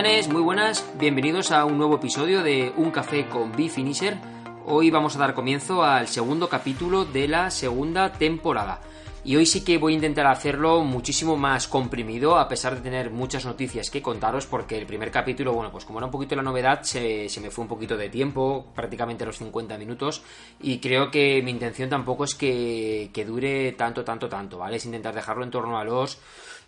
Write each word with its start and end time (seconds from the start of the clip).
muy 0.00 0.40
buenas, 0.40 0.82
bienvenidos 0.98 1.52
a 1.52 1.66
un 1.66 1.76
nuevo 1.76 1.96
episodio 1.96 2.42
de 2.42 2.72
Un 2.78 2.90
café 2.90 3.26
con 3.26 3.52
B-Finisher. 3.52 4.16
Hoy 4.64 4.90
vamos 4.90 5.14
a 5.14 5.18
dar 5.18 5.34
comienzo 5.34 5.84
al 5.84 6.08
segundo 6.08 6.48
capítulo 6.48 7.04
de 7.04 7.28
la 7.28 7.50
segunda 7.50 8.10
temporada. 8.10 8.80
Y 9.24 9.36
hoy 9.36 9.44
sí 9.44 9.62
que 9.62 9.76
voy 9.76 9.92
a 9.92 9.96
intentar 9.96 10.26
hacerlo 10.26 10.82
muchísimo 10.84 11.36
más 11.36 11.68
comprimido, 11.68 12.38
a 12.38 12.48
pesar 12.48 12.76
de 12.76 12.80
tener 12.80 13.10
muchas 13.10 13.44
noticias 13.44 13.90
que 13.90 14.00
contaros, 14.00 14.46
porque 14.46 14.78
el 14.78 14.86
primer 14.86 15.10
capítulo, 15.10 15.52
bueno, 15.52 15.70
pues 15.70 15.84
como 15.84 15.98
era 15.98 16.06
un 16.06 16.12
poquito 16.12 16.34
la 16.34 16.42
novedad, 16.42 16.82
se, 16.82 17.28
me 17.42 17.50
fue 17.50 17.64
un 17.64 17.68
poquito 17.68 17.98
de 17.98 18.08
tiempo, 18.08 18.68
prácticamente 18.74 19.26
los 19.26 19.36
50 19.36 19.76
minutos, 19.76 20.22
y 20.60 20.78
creo 20.78 21.10
que 21.10 21.42
mi 21.42 21.50
intención 21.50 21.90
tampoco 21.90 22.24
es 22.24 22.34
que, 22.34 23.10
que 23.12 23.26
dure 23.26 23.72
tanto, 23.72 24.02
tanto, 24.02 24.30
tanto, 24.30 24.56
¿vale? 24.56 24.76
Es 24.76 24.86
intentar 24.86 25.14
dejarlo 25.14 25.44
en 25.44 25.50
torno 25.50 25.78
a 25.78 25.84
los 25.84 26.18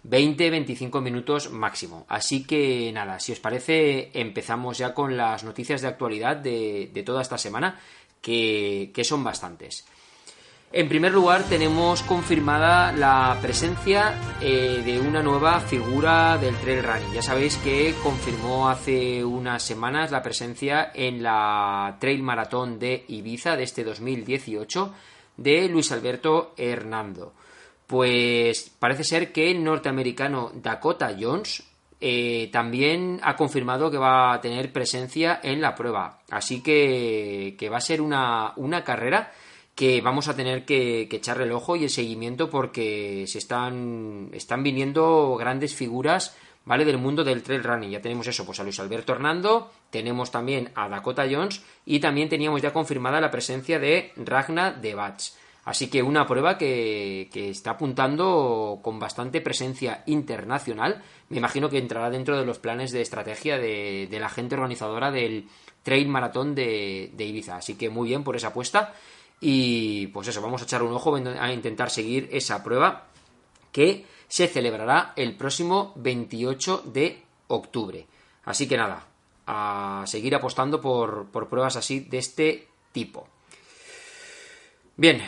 20-25 0.04 1.00
minutos 1.00 1.50
máximo. 1.50 2.04
Así 2.08 2.44
que 2.44 2.90
nada, 2.92 3.20
si 3.20 3.32
os 3.32 3.40
parece, 3.40 4.10
empezamos 4.14 4.78
ya 4.78 4.94
con 4.94 5.16
las 5.16 5.44
noticias 5.44 5.80
de 5.80 5.88
actualidad 5.88 6.36
de, 6.36 7.02
toda 7.06 7.22
esta 7.22 7.38
semana, 7.38 7.78
que, 8.20 8.92
son 9.04 9.22
bastantes. 9.22 9.86
En 10.74 10.88
primer 10.88 11.12
lugar, 11.12 11.44
tenemos 11.44 12.02
confirmada 12.02 12.92
la 12.92 13.38
presencia 13.42 14.14
eh, 14.40 14.80
de 14.82 14.98
una 15.00 15.22
nueva 15.22 15.60
figura 15.60 16.38
del 16.38 16.56
trail 16.56 16.82
running. 16.82 17.12
Ya 17.12 17.20
sabéis 17.20 17.58
que 17.58 17.94
confirmó 18.02 18.70
hace 18.70 19.22
unas 19.22 19.62
semanas 19.62 20.10
la 20.10 20.22
presencia 20.22 20.90
en 20.94 21.22
la 21.22 21.98
Trail 22.00 22.22
Maratón 22.22 22.78
de 22.78 23.04
Ibiza 23.08 23.54
de 23.54 23.64
este 23.64 23.84
2018 23.84 24.94
de 25.36 25.68
Luis 25.68 25.92
Alberto 25.92 26.54
Hernando. 26.56 27.34
Pues 27.92 28.70
parece 28.78 29.04
ser 29.04 29.32
que 29.32 29.50
el 29.50 29.62
norteamericano 29.62 30.50
Dakota 30.54 31.14
Jones 31.20 31.62
eh, 32.00 32.48
también 32.50 33.20
ha 33.22 33.36
confirmado 33.36 33.90
que 33.90 33.98
va 33.98 34.32
a 34.32 34.40
tener 34.40 34.72
presencia 34.72 35.38
en 35.42 35.60
la 35.60 35.74
prueba. 35.74 36.20
Así 36.30 36.62
que, 36.62 37.54
va 37.70 37.76
a 37.76 37.80
ser 37.82 38.00
una, 38.00 38.54
carrera 38.82 39.30
que 39.74 40.00
vamos 40.00 40.28
a 40.28 40.34
tener 40.34 40.64
que, 40.64 41.02
echarle 41.02 41.44
el 41.44 41.52
ojo 41.52 41.76
y 41.76 41.84
el 41.84 41.90
seguimiento 41.90 42.48
porque 42.48 43.26
se 43.26 43.36
están, 43.36 44.30
están 44.32 44.62
viniendo 44.62 45.36
grandes 45.38 45.74
figuras 45.74 46.34
¿vale? 46.64 46.86
del 46.86 46.96
mundo 46.96 47.24
del 47.24 47.42
trail 47.42 47.62
running. 47.62 47.90
Ya 47.90 48.00
tenemos 48.00 48.26
eso, 48.26 48.46
pues 48.46 48.58
a 48.58 48.62
Luis 48.62 48.80
Alberto 48.80 49.12
Hernando, 49.12 49.70
tenemos 49.90 50.30
también 50.30 50.70
a 50.76 50.88
Dakota 50.88 51.26
Jones 51.30 51.62
y 51.84 52.00
también 52.00 52.30
teníamos 52.30 52.62
ya 52.62 52.72
confirmada 52.72 53.20
la 53.20 53.30
presencia 53.30 53.78
de 53.78 54.12
Ragnar 54.16 54.80
de 54.80 54.94
Bats. 54.94 55.41
Así 55.64 55.88
que 55.88 56.02
una 56.02 56.26
prueba 56.26 56.58
que, 56.58 57.28
está 57.32 57.72
apuntando 57.72 58.80
con 58.82 58.98
bastante 58.98 59.40
presencia 59.40 60.02
internacional. 60.06 61.02
Me 61.28 61.38
imagino 61.38 61.68
que 61.68 61.78
entrará 61.78 62.10
dentro 62.10 62.36
de 62.36 62.44
los 62.44 62.58
planes 62.58 62.90
de 62.90 63.00
estrategia 63.00 63.58
de, 63.58 64.08
la 64.10 64.28
gente 64.28 64.56
organizadora 64.56 65.12
del 65.12 65.46
Trail 65.82 66.08
Maratón 66.08 66.54
de, 66.54 67.12
Ibiza. 67.16 67.56
Así 67.56 67.76
que 67.76 67.90
muy 67.90 68.08
bien 68.08 68.24
por 68.24 68.34
esa 68.34 68.48
apuesta. 68.48 68.92
Y 69.40 70.08
pues 70.08 70.28
eso, 70.28 70.42
vamos 70.42 70.62
a 70.62 70.64
echar 70.64 70.82
un 70.82 70.92
ojo 70.92 71.14
a 71.14 71.52
intentar 71.52 71.90
seguir 71.90 72.28
esa 72.32 72.62
prueba 72.62 73.06
que 73.70 74.04
se 74.26 74.48
celebrará 74.48 75.12
el 75.16 75.36
próximo 75.36 75.92
28 75.96 76.84
de 76.86 77.22
octubre. 77.48 78.06
Así 78.44 78.66
que 78.66 78.76
nada, 78.76 79.06
a 79.46 80.04
seguir 80.06 80.34
apostando 80.34 80.80
por 80.80 81.48
pruebas 81.48 81.76
así 81.76 82.00
de 82.00 82.18
este 82.18 82.68
tipo. 82.92 83.28
Bien, 84.96 85.22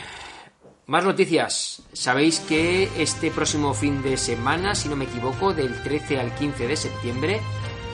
más 0.86 1.04
noticias. 1.04 1.82
Sabéis 1.92 2.40
que 2.40 2.88
este 2.98 3.30
próximo 3.30 3.74
fin 3.74 4.02
de 4.02 4.16
semana, 4.16 4.74
si 4.74 4.88
no 4.88 4.96
me 4.96 5.06
equivoco, 5.06 5.54
del 5.54 5.82
13 5.82 6.18
al 6.18 6.34
15 6.34 6.66
de 6.66 6.76
septiembre, 6.76 7.40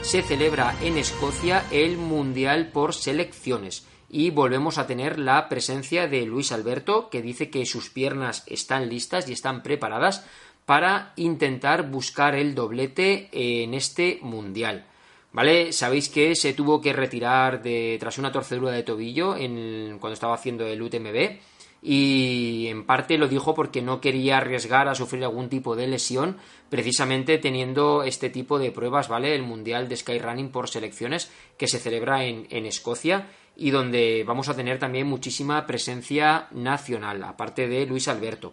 se 0.03 0.23
celebra 0.23 0.75
en 0.83 0.99
Escocia 0.99 1.65
el 1.71 1.97
Mundial 1.97 2.71
por 2.73 2.95
selecciones. 2.95 3.87
Y 4.09 4.31
volvemos 4.31 4.79
a 4.79 4.89
tener 4.89 5.21
la 5.21 5.49
presencia 5.49 6.09
de 6.09 6.27
Luis 6.27 6.51
Alberto, 6.51 7.11
que 7.11 7.23
dice 7.23 7.49
que 7.49 7.65
sus 7.65 7.91
piernas 7.91 8.43
están 8.47 8.89
listas 8.89 9.29
y 9.29 9.33
están 9.35 9.63
preparadas 9.63 10.27
para 10.67 11.13
intentar 11.17 11.89
buscar 11.89 12.35
el 12.35 12.57
doblete 12.57 13.29
en 13.33 13.75
este 13.75 14.19
Mundial. 14.23 14.87
¿Vale? 15.33 15.73
Sabéis 15.73 16.09
que 16.09 16.35
se 16.35 16.55
tuvo 16.55 16.81
que 16.81 16.93
retirar 16.93 17.63
de, 17.63 17.97
tras 18.01 18.19
una 18.19 18.33
torcedura 18.33 18.73
de 18.73 18.83
tobillo 18.83 19.37
en, 19.37 19.99
cuando 20.01 20.15
estaba 20.15 20.35
haciendo 20.35 20.67
el 20.67 20.83
UTMB 20.83 21.39
y 21.83 22.67
en 22.69 22.85
parte 22.85 23.17
lo 23.17 23.29
dijo 23.29 23.55
porque 23.55 23.81
no 23.83 24.01
quería 24.01 24.39
arriesgar 24.39 24.89
a 24.89 24.95
sufrir 24.95 25.25
algún 25.25 25.49
tipo 25.49 25.77
de 25.77 25.87
lesión, 25.87 26.37
precisamente 26.69 27.39
teniendo 27.39 28.03
este 28.03 28.29
tipo 28.29 28.59
de 28.59 28.71
pruebas, 28.71 29.09
¿vale? 29.09 29.35
El 29.35 29.43
Mundial 29.43 29.89
de 29.89 29.97
Skyrunning 29.97 30.51
por 30.51 30.69
selecciones 30.69 31.31
que 31.57 31.69
se 31.69 31.79
celebra 31.79 32.25
en, 32.25 32.47
en 32.51 32.67
Escocia 32.67 33.29
y 33.57 33.71
donde 33.71 34.25
vamos 34.27 34.49
a 34.49 34.57
tener 34.57 34.79
también 34.79 35.07
muchísima 35.07 35.67
presencia 35.67 36.49
nacional, 36.51 37.23
aparte 37.23 37.67
de 37.69 37.87
Luis 37.87 38.09
Alberto. 38.09 38.53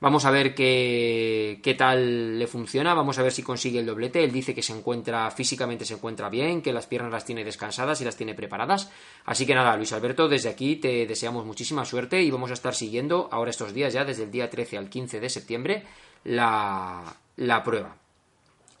Vamos 0.00 0.24
a 0.24 0.30
ver 0.30 0.54
qué, 0.54 1.60
qué, 1.62 1.74
tal 1.74 2.38
le 2.38 2.46
funciona, 2.46 2.94
vamos 2.94 3.18
a 3.18 3.22
ver 3.22 3.32
si 3.32 3.42
consigue 3.42 3.78
el 3.78 3.86
doblete. 3.86 4.22
Él 4.22 4.32
dice 4.32 4.54
que 4.54 4.62
se 4.62 4.76
encuentra 4.76 5.30
físicamente, 5.30 5.84
se 5.84 5.94
encuentra 5.94 6.28
bien, 6.28 6.62
que 6.62 6.72
las 6.72 6.86
piernas 6.86 7.12
las 7.12 7.24
tiene 7.24 7.44
descansadas 7.44 8.00
y 8.00 8.04
las 8.04 8.16
tiene 8.16 8.34
preparadas. 8.34 8.90
Así 9.24 9.46
que 9.46 9.54
nada, 9.54 9.76
Luis 9.76 9.92
Alberto, 9.92 10.28
desde 10.28 10.50
aquí 10.50 10.76
te 10.76 11.06
deseamos 11.06 11.46
muchísima 11.46 11.84
suerte 11.84 12.20
y 12.22 12.30
vamos 12.30 12.50
a 12.50 12.54
estar 12.54 12.74
siguiendo 12.74 13.28
ahora 13.32 13.50
estos 13.50 13.72
días 13.72 13.94
ya, 13.94 14.04
desde 14.04 14.24
el 14.24 14.30
día 14.30 14.50
13 14.50 14.76
al 14.76 14.90
15 14.90 15.20
de 15.20 15.30
septiembre, 15.30 15.84
la, 16.24 17.16
la 17.36 17.62
prueba. 17.62 17.96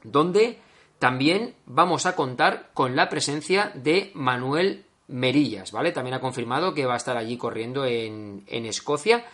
Donde 0.02 0.58
también 0.98 1.54
vamos 1.64 2.06
a 2.06 2.16
contar 2.16 2.70
con 2.74 2.96
la 2.96 3.08
presencia 3.08 3.72
de 3.74 4.10
Manuel 4.14 4.84
Merillas, 5.08 5.72
¿vale? 5.72 5.92
También 5.92 6.14
ha 6.14 6.20
confirmado 6.20 6.74
que 6.74 6.86
va 6.86 6.94
a 6.94 6.98
estar 6.98 7.16
allí 7.16 7.36
corriendo 7.36 7.84
en, 7.84 8.42
en 8.46 8.66
Escocia 8.66 9.24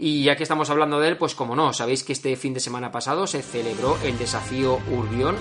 y 0.00 0.22
ya 0.22 0.36
que 0.36 0.44
estamos 0.44 0.70
hablando 0.70 1.00
de 1.00 1.08
él, 1.08 1.16
pues 1.16 1.34
como 1.34 1.56
no, 1.56 1.72
sabéis 1.72 2.04
que 2.04 2.12
este 2.12 2.36
fin 2.36 2.54
de 2.54 2.60
semana 2.60 2.92
pasado 2.92 3.26
se 3.26 3.42
celebró 3.42 3.98
el 4.04 4.16
desafío 4.16 4.78
Urbión 4.92 5.36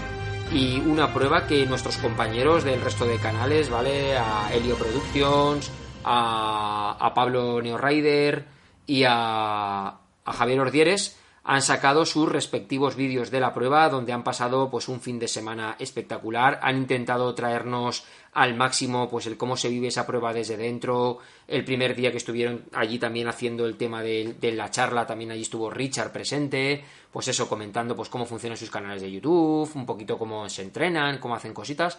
y 0.52 0.80
una 0.80 1.14
prueba 1.14 1.46
que 1.46 1.68
nuestros 1.68 1.98
compañeros 1.98 2.64
del 2.64 2.82
resto 2.82 3.06
de 3.06 3.18
canales, 3.18 3.70
¿vale? 3.70 4.18
A 4.18 4.50
Helio 4.52 4.76
Productions, 4.76 5.72
a, 6.04 6.98
a 7.00 7.14
Pablo 7.14 7.62
Neorider 7.62 8.48
y 8.88 9.04
a, 9.04 9.90
a 10.26 10.34
Javier 10.34 10.60
Ordieres 10.60 11.20
han 11.50 11.62
sacado 11.62 12.06
sus 12.06 12.28
respectivos 12.28 12.98
vídeos 12.98 13.32
de 13.32 13.40
la 13.40 13.54
prueba 13.54 13.88
donde 13.88 14.12
han 14.12 14.26
pasado 14.26 14.70
pues 14.70 14.90
un 14.90 15.00
fin 15.00 15.18
de 15.18 15.30
semana 15.30 15.78
espectacular, 15.80 16.60
han 16.62 16.76
intentado 16.76 17.34
traernos 17.34 18.04
al 18.34 18.54
máximo 18.54 19.10
pues 19.10 19.28
el 19.28 19.38
cómo 19.38 19.56
se 19.56 19.70
vive 19.70 19.88
esa 19.88 20.06
prueba 20.06 20.34
desde 20.34 20.58
dentro, 20.58 21.20
el 21.48 21.64
primer 21.64 21.96
día 21.96 22.12
que 22.12 22.18
estuvieron 22.18 22.66
allí 22.74 23.00
también 23.00 23.30
haciendo 23.30 23.66
el 23.66 23.78
tema 23.78 24.04
de, 24.04 24.36
la 24.42 24.70
charla, 24.70 25.08
también 25.08 25.32
allí 25.32 25.44
estuvo 25.44 25.70
Richard 25.70 26.12
presente, 26.12 26.84
pues 27.14 27.30
eso 27.30 27.48
comentando 27.48 27.96
pues 27.96 28.10
cómo 28.10 28.26
funcionan 28.26 28.58
sus 28.58 28.70
canales 28.70 29.02
de 29.02 29.10
YouTube, 29.10 29.72
un 29.74 29.86
poquito 29.86 30.18
cómo 30.18 30.50
se 30.50 30.64
entrenan, 30.64 31.18
cómo 31.18 31.36
hacen 31.36 31.54
cositas. 31.54 31.98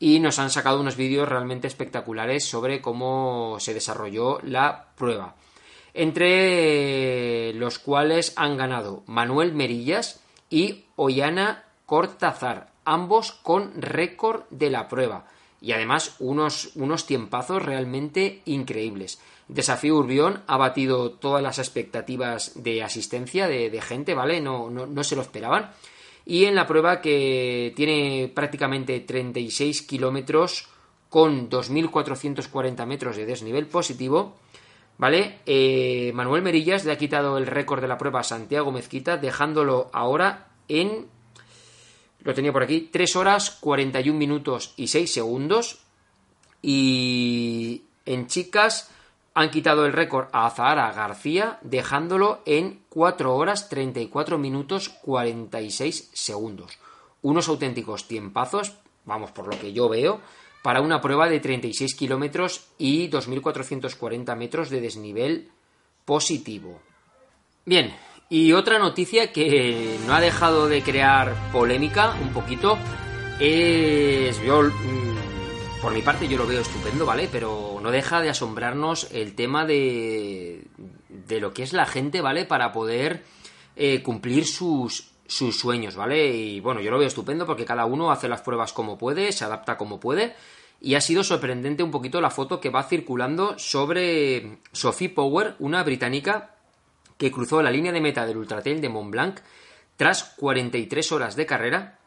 Y 0.00 0.18
nos 0.18 0.40
han 0.40 0.50
sacado 0.50 0.80
unos 0.80 0.96
vídeos 0.96 1.28
realmente 1.28 1.68
espectaculares 1.68 2.48
sobre 2.48 2.80
cómo 2.80 3.58
se 3.60 3.74
desarrolló 3.74 4.40
la 4.42 4.86
prueba 4.96 5.36
entre 5.98 7.52
los 7.54 7.80
cuales 7.80 8.32
han 8.36 8.56
ganado 8.56 9.02
Manuel 9.06 9.52
Merillas 9.52 10.20
y 10.48 10.84
Ollana 10.94 11.64
Cortázar, 11.86 12.70
ambos 12.84 13.32
con 13.32 13.72
récord 13.82 14.42
de 14.50 14.70
la 14.70 14.86
prueba 14.86 15.26
y 15.60 15.72
además 15.72 16.14
unos, 16.20 16.70
unos 16.76 17.04
tiempazos 17.04 17.64
realmente 17.64 18.42
increíbles. 18.44 19.20
Desafío 19.48 19.96
Urbión 19.96 20.42
ha 20.46 20.56
batido 20.56 21.10
todas 21.10 21.42
las 21.42 21.58
expectativas 21.58 22.52
de 22.54 22.84
asistencia 22.84 23.48
de, 23.48 23.80
gente, 23.80 24.14
¿vale? 24.14 24.40
No, 24.40 24.70
no, 24.70 24.86
no, 24.86 25.02
se 25.02 25.16
lo 25.16 25.22
esperaban. 25.22 25.72
Y 26.24 26.44
en 26.44 26.54
la 26.54 26.68
prueba 26.68 27.00
que 27.00 27.72
tiene 27.74 28.30
prácticamente 28.32 29.00
36 29.00 29.82
kilómetros 29.82 30.68
con 31.08 31.50
2.440 31.50 32.86
metros 32.86 33.16
de 33.16 33.26
desnivel 33.26 33.66
positivo, 33.66 34.36
¿Vale? 34.98 35.38
Eh, 35.46 36.10
Manuel 36.12 36.42
Merillas 36.42 36.84
le 36.84 36.90
ha 36.90 36.98
quitado 36.98 37.38
el 37.38 37.46
récord 37.46 37.80
de 37.80 37.86
la 37.86 37.98
prueba 37.98 38.20
a 38.20 38.24
Santiago 38.24 38.72
Mezquita, 38.72 39.16
dejándolo 39.16 39.90
ahora 39.92 40.48
en. 40.66 41.06
Lo 42.22 42.34
tenía 42.34 42.52
por 42.52 42.64
aquí, 42.64 42.88
3 42.92 43.14
horas 43.14 43.52
41 43.60 44.18
minutos 44.18 44.74
y 44.76 44.88
6 44.88 45.12
segundos. 45.12 45.78
Y 46.60 47.84
en 48.04 48.26
chicas 48.26 48.90
han 49.34 49.50
quitado 49.50 49.86
el 49.86 49.92
récord 49.92 50.26
a 50.32 50.50
Zahara 50.50 50.90
García, 50.92 51.60
dejándolo 51.62 52.42
en 52.44 52.80
4 52.88 53.36
horas 53.36 53.68
34 53.68 54.36
minutos 54.36 54.88
46 54.88 56.10
segundos. 56.12 56.76
Unos 57.22 57.48
auténticos 57.48 58.08
tiempazos, 58.08 58.74
vamos, 59.04 59.30
por 59.30 59.46
lo 59.46 59.56
que 59.60 59.72
yo 59.72 59.88
veo 59.88 60.20
para 60.62 60.80
una 60.80 61.00
prueba 61.00 61.28
de 61.28 61.40
36 61.40 61.94
kilómetros 61.94 62.68
y 62.78 63.08
2.440 63.10 64.36
metros 64.36 64.70
de 64.70 64.80
desnivel 64.80 65.48
positivo. 66.04 66.80
Bien, 67.64 67.94
y 68.30 68.52
otra 68.52 68.78
noticia 68.78 69.32
que 69.32 69.98
no 70.06 70.14
ha 70.14 70.20
dejado 70.20 70.68
de 70.68 70.82
crear 70.82 71.34
polémica 71.52 72.16
un 72.22 72.32
poquito 72.32 72.78
Es. 73.40 74.42
Yo, 74.42 74.62
mm, 74.62 75.80
por 75.80 75.92
mi 75.92 76.02
parte, 76.02 76.26
yo 76.26 76.36
lo 76.36 76.46
veo 76.46 76.60
estupendo, 76.60 77.06
¿vale? 77.06 77.28
Pero 77.30 77.78
no 77.80 77.90
deja 77.90 78.20
de 78.20 78.30
asombrarnos 78.30 79.08
el 79.12 79.34
tema 79.34 79.64
de. 79.64 80.64
de 81.08 81.40
lo 81.40 81.54
que 81.54 81.62
es 81.62 81.72
la 81.72 81.86
gente, 81.86 82.20
¿vale? 82.20 82.44
Para 82.44 82.72
poder 82.72 83.24
eh, 83.76 84.02
cumplir 84.02 84.44
sus, 84.44 85.10
sus 85.28 85.58
sueños, 85.58 85.94
¿vale? 85.94 86.34
Y 86.34 86.58
bueno, 86.58 86.80
yo 86.80 86.90
lo 86.90 86.98
veo 86.98 87.06
estupendo 87.06 87.46
porque 87.46 87.64
cada 87.64 87.84
uno 87.84 88.10
hace 88.10 88.28
las 88.28 88.40
pruebas 88.40 88.72
como 88.72 88.98
puede, 88.98 89.30
se 89.30 89.44
adapta 89.44 89.76
como 89.76 90.00
puede. 90.00 90.34
Y 90.80 90.94
ha 90.94 91.00
sido 91.00 91.22
sorprendente 91.22 91.82
un 91.82 91.90
poquito 91.90 92.20
la 92.20 92.30
foto 92.30 92.60
que 92.60 92.70
va 92.70 92.82
circulando 92.82 93.58
sobre 93.58 94.58
Sophie 94.72 95.10
Power, 95.10 95.54
una 95.58 95.84
británica 95.84 96.54
que 97.18 97.30
cruzó 97.30 97.62
la 97.62 97.70
línea 97.70 97.92
de 97.92 98.00
meta 98.00 98.26
del 98.26 98.38
Ultratrail 98.38 98.80
de 98.80 98.88
Mont 98.88 99.10
Blanc 99.10 99.40
tras 99.96 100.24
43 100.36 101.12
horas 101.12 101.36
de 101.36 101.46
carrera 101.46 101.98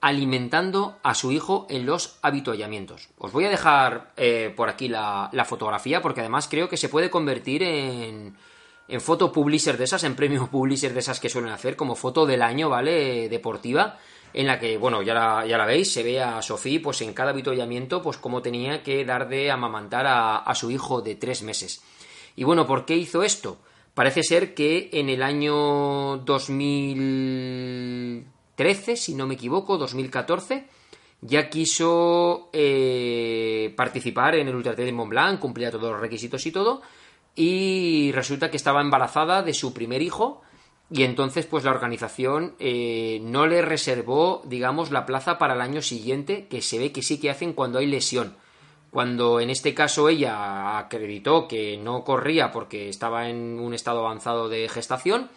alimentando 0.00 0.98
a 1.02 1.14
su 1.14 1.32
hijo 1.32 1.66
en 1.68 1.84
los 1.84 2.18
habituallamientos. 2.22 3.08
Os 3.18 3.32
voy 3.32 3.46
a 3.46 3.50
dejar 3.50 4.12
eh, 4.16 4.52
por 4.54 4.68
aquí 4.68 4.88
la, 4.88 5.30
fotografía 5.46 6.00
porque 6.00 6.20
además 6.20 6.46
creo 6.48 6.68
que 6.68 6.76
se 6.76 6.88
puede 6.88 7.10
convertir 7.10 7.62
en, 7.64 8.36
en 8.88 9.02
foto 9.02 9.30
publisher 9.30 9.76
de 9.76 9.84
esas, 9.84 10.02
en 10.04 10.16
premio 10.16 10.46
publisher 10.50 10.92
de 10.92 11.00
esas 11.00 11.20
que 11.20 11.28
suelen 11.28 11.52
hacer, 11.52 11.76
como 11.76 11.94
foto 11.94 12.26
del 12.26 12.42
año, 12.42 12.70
¿vale? 12.70 13.28
Deportiva, 13.28 13.98
en 14.32 14.46
la 14.46 14.58
que, 14.58 14.78
bueno, 14.78 15.02
ya 15.02 15.14
la, 15.14 15.46
ya 15.46 15.58
la 15.58 15.66
veis, 15.66 15.92
se 15.92 16.02
ve 16.02 16.20
a 16.20 16.42
Sofía, 16.42 16.80
pues 16.82 17.02
en 17.02 17.12
cada 17.12 17.30
habituallamiento, 17.30 18.02
pues 18.02 18.18
cómo 18.18 18.42
tenía 18.42 18.82
que 18.82 19.04
dar 19.04 19.28
de 19.28 19.48
amamantar 19.50 20.06
a, 20.08 20.54
su 20.54 20.70
hijo 20.70 21.02
de 21.02 21.16
tres 21.16 21.42
meses. 21.42 21.82
Y 22.36 22.44
bueno, 22.44 22.66
¿por 22.66 22.84
qué 22.84 22.96
hizo 22.96 23.22
esto? 23.22 23.58
Parece 23.94 24.22
ser 24.22 24.54
que 24.54 24.90
en 24.92 25.08
el 25.08 25.22
año 25.22 26.18
2013, 26.18 28.96
si 28.96 29.14
no 29.14 29.26
me 29.26 29.34
equivoco, 29.34 29.76
2014, 29.76 30.68
ya 31.20 31.50
quiso 31.50 32.48
eh, 32.52 33.74
participar 33.76 34.36
en 34.36 34.46
el 34.46 34.54
Ultra 34.54 34.74
de 34.74 34.92
Mont 34.92 35.10
Blanc, 35.10 35.40
cumplía 35.40 35.72
todos 35.72 35.90
los 35.90 36.00
requisitos 36.00 36.46
y 36.46 36.52
todo, 36.52 36.80
y 37.38 38.10
resulta 38.12 38.50
que 38.50 38.56
estaba 38.56 38.80
embarazada 38.80 39.42
de 39.42 39.54
su 39.54 39.72
primer 39.72 40.02
hijo, 40.02 40.42
y 40.90 41.04
entonces 41.04 41.46
pues 41.46 41.64
la 41.64 41.70
organización 41.70 42.54
eh, 42.58 43.20
no 43.22 43.46
le 43.46 43.62
reservó, 43.62 44.42
digamos, 44.44 44.90
la 44.90 45.06
plaza 45.06 45.38
para 45.38 45.54
el 45.54 45.60
año 45.60 45.82
siguiente, 45.82 46.48
que 46.48 46.62
se 46.62 46.78
ve 46.78 46.92
que 46.92 47.02
sí 47.02 47.20
que 47.20 47.30
hacen 47.30 47.52
cuando 47.52 47.78
hay 47.78 47.86
lesión 47.86 48.34
cuando 48.90 49.40
en 49.40 49.50
este 49.50 49.74
caso 49.74 50.08
ella 50.08 50.78
acreditó 50.78 51.46
que 51.46 51.76
no 51.76 52.04
corría 52.04 52.50
porque 52.50 52.88
estaba 52.88 53.28
en 53.28 53.60
un 53.60 53.74
estado 53.74 54.00
avanzado 54.00 54.48
de 54.48 54.68
gestación, 54.68 55.28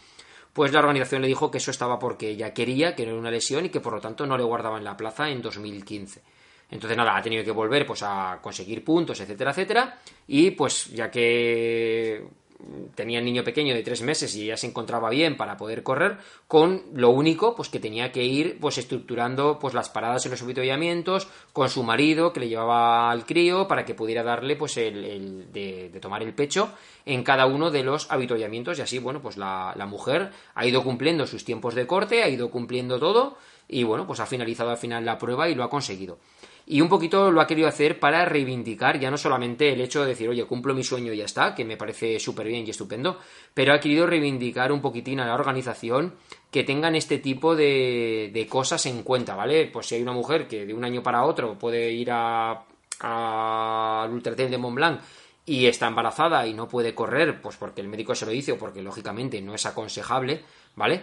pues 0.54 0.72
la 0.72 0.80
organización 0.80 1.22
le 1.22 1.28
dijo 1.28 1.52
que 1.52 1.58
eso 1.58 1.72
estaba 1.72 2.00
porque 2.00 2.30
ella 2.30 2.54
quería, 2.54 2.96
que 2.96 3.06
no 3.06 3.12
era 3.12 3.20
una 3.20 3.32
lesión 3.32 3.66
y 3.66 3.70
que 3.70 3.82
por 3.82 3.94
lo 3.94 4.02
tanto 4.02 4.26
no 4.26 4.38
le 4.38 4.44
guardaba 4.44 4.78
en 4.78 4.84
la 4.84 4.98
plaza 4.98 5.30
en 5.30 5.42
2015. 5.42 6.22
Entonces 6.72 6.98
nada, 6.98 7.16
ha 7.16 7.22
tenido 7.22 7.44
que 7.44 7.52
volver 7.52 7.86
pues 7.86 8.02
a 8.04 8.40
conseguir 8.42 8.84
puntos, 8.84 9.20
etcétera, 9.20 9.52
etcétera, 9.52 10.00
y 10.28 10.52
pues 10.52 10.88
ya 10.92 11.12
que 11.12 12.26
tenía 12.96 13.20
el 13.20 13.26
niño 13.26 13.44
pequeño 13.44 13.74
de 13.74 13.84
tres 13.84 14.02
meses 14.02 14.36
y 14.36 14.48
ya 14.48 14.58
se 14.58 14.68
encontraba 14.68 15.10
bien 15.10 15.38
para 15.38 15.58
poder 15.58 15.84
correr, 15.84 16.18
con 16.48 16.84
lo 16.94 17.10
único 17.10 17.56
pues 17.56 17.70
que 17.70 17.80
tenía 17.80 18.12
que 18.12 18.24
ir 18.24 18.60
pues 18.60 18.78
estructurando 18.78 19.60
pues 19.60 19.74
las 19.74 19.90
paradas 19.90 20.26
en 20.26 20.32
los 20.32 20.42
avituallamientos 20.42 21.28
con 21.54 21.70
su 21.70 21.84
marido 21.84 22.34
que 22.34 22.42
le 22.42 22.50
llevaba 22.50 23.12
al 23.12 23.26
crío 23.26 23.68
para 23.68 23.86
que 23.86 23.96
pudiera 23.96 24.24
darle 24.24 24.56
pues 24.56 24.78
el, 24.78 25.52
de, 25.52 25.90
tomar 26.02 26.24
el 26.24 26.34
pecho 26.34 26.72
en 27.06 27.24
cada 27.24 27.46
uno 27.46 27.72
de 27.72 27.84
los 27.84 28.10
avituallamientos. 28.12 28.80
Y 28.80 28.82
así 28.82 29.00
bueno 29.00 29.22
pues 29.22 29.38
la, 29.38 29.74
la 29.76 29.86
mujer 29.86 30.32
ha 30.56 30.66
ido 30.66 30.84
cumpliendo 30.84 31.26
sus 31.28 31.44
tiempos 31.44 31.76
de 31.76 31.88
corte, 31.88 32.24
ha 32.24 32.30
ido 32.30 32.50
cumpliendo 32.50 33.00
todo 33.00 33.38
y 33.68 33.84
bueno 33.84 34.06
pues 34.06 34.20
ha 34.20 34.26
finalizado 34.26 34.70
al 34.70 34.78
final 34.78 35.06
la 35.06 35.18
prueba 35.18 35.50
y 35.50 35.56
lo 35.56 35.64
ha 35.64 35.70
conseguido 35.70 36.20
y 36.72 36.80
un 36.80 36.88
poquito 36.88 37.32
lo 37.32 37.42
ha 37.42 37.48
querido 37.48 37.68
hacer 37.68 38.00
para 38.00 38.24
reivindicar 38.24 38.98
ya 38.98 39.12
no 39.12 39.18
solamente 39.18 39.74
el 39.74 39.82
hecho 39.82 40.04
de 40.04 40.08
decir, 40.08 40.30
oye, 40.30 40.46
cumplo 40.46 40.74
mi 40.74 40.86
sueño 40.86 41.12
y 41.12 41.18
ya 41.18 41.26
está, 41.26 41.54
que 41.54 41.66
me 41.66 41.76
parece 41.76 42.18
súper 42.18 42.48
bien 42.48 42.66
y 42.66 42.70
estupendo, 42.70 43.20
pero 43.54 43.74
ha 43.74 43.80
querido 43.82 44.08
reivindicar 44.08 44.72
un 44.72 44.80
poquitín 44.80 45.20
a 45.20 45.26
la 45.26 45.34
organización 45.34 46.14
que 46.50 46.64
tengan 46.64 46.96
este 46.96 47.18
tipo 47.18 47.58
de, 47.58 48.48
cosas 48.50 48.86
en 48.86 49.04
cuenta, 49.04 49.36
¿vale? 49.36 49.66
Pues 49.66 49.88
si 49.88 49.96
hay 49.96 50.02
una 50.02 50.14
mujer 50.14 50.48
que 50.48 50.66
de 50.66 50.74
un 50.74 50.86
año 50.86 51.04
para 51.04 51.26
otro 51.26 51.60
puede 51.60 51.92
ir 51.92 52.10
a 52.10 52.64
al 53.02 54.10
Ultra 54.10 54.34
de 54.36 54.58
Mont 54.58 54.76
Blanc 54.76 55.02
y 55.46 55.66
está 55.66 55.88
embarazada 55.88 56.48
y 56.48 56.54
no 56.54 56.70
puede 56.70 56.96
correr, 56.96 57.42
pues 57.42 57.58
porque 57.58 57.82
el 57.82 57.90
médico 57.90 58.16
se 58.16 58.26
lo 58.26 58.32
dice 58.32 58.54
o 58.54 58.58
porque 58.58 58.82
lógicamente 58.82 59.42
no 59.42 59.54
es 59.54 59.66
aconsejable, 59.66 60.42
¿vale? 60.78 61.02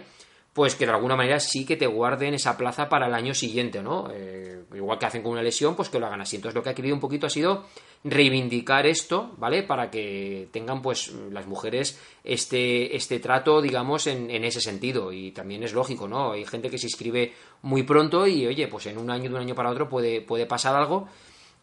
Pues 0.59 0.75
que 0.75 0.85
de 0.85 0.91
alguna 0.91 1.15
manera 1.15 1.39
sí 1.39 1.65
que 1.65 1.77
te 1.77 1.87
guarden 1.87 2.33
esa 2.33 2.57
plaza 2.57 2.89
para 2.89 3.07
el 3.07 3.13
año 3.13 3.33
siguiente, 3.33 3.81
¿no? 3.81 4.09
Eh, 4.13 4.63
igual 4.75 4.99
que 4.99 5.05
hacen 5.05 5.23
con 5.23 5.31
una 5.31 5.41
lesión, 5.41 5.73
pues 5.73 5.87
que 5.87 5.99
lo 5.99 6.05
hagan 6.05 6.19
así. 6.19 6.35
Entonces 6.35 6.53
lo 6.53 6.61
que 6.61 6.69
ha 6.69 6.75
querido 6.75 6.93
un 6.93 6.99
poquito 6.99 7.27
ha 7.27 7.29
sido 7.29 7.63
reivindicar 8.03 8.85
esto, 8.85 9.31
¿vale? 9.37 9.63
Para 9.63 9.89
que 9.89 10.49
tengan, 10.51 10.81
pues, 10.81 11.13
las 11.31 11.47
mujeres 11.47 11.97
este, 12.25 12.93
este 12.93 13.21
trato, 13.21 13.61
digamos, 13.61 14.05
en, 14.07 14.29
en, 14.29 14.43
ese 14.43 14.59
sentido. 14.59 15.13
Y 15.13 15.31
también 15.31 15.63
es 15.63 15.71
lógico, 15.71 16.09
¿no? 16.09 16.33
Hay 16.33 16.43
gente 16.43 16.69
que 16.69 16.77
se 16.77 16.87
inscribe 16.87 17.31
muy 17.61 17.83
pronto 17.83 18.27
y, 18.27 18.45
oye, 18.45 18.67
pues 18.67 18.85
en 18.87 18.97
un 18.97 19.09
año, 19.09 19.29
de 19.29 19.35
un 19.35 19.41
año 19.41 19.55
para 19.55 19.69
otro 19.69 19.87
puede, 19.87 20.19
puede 20.19 20.45
pasar 20.45 20.75
algo 20.75 21.07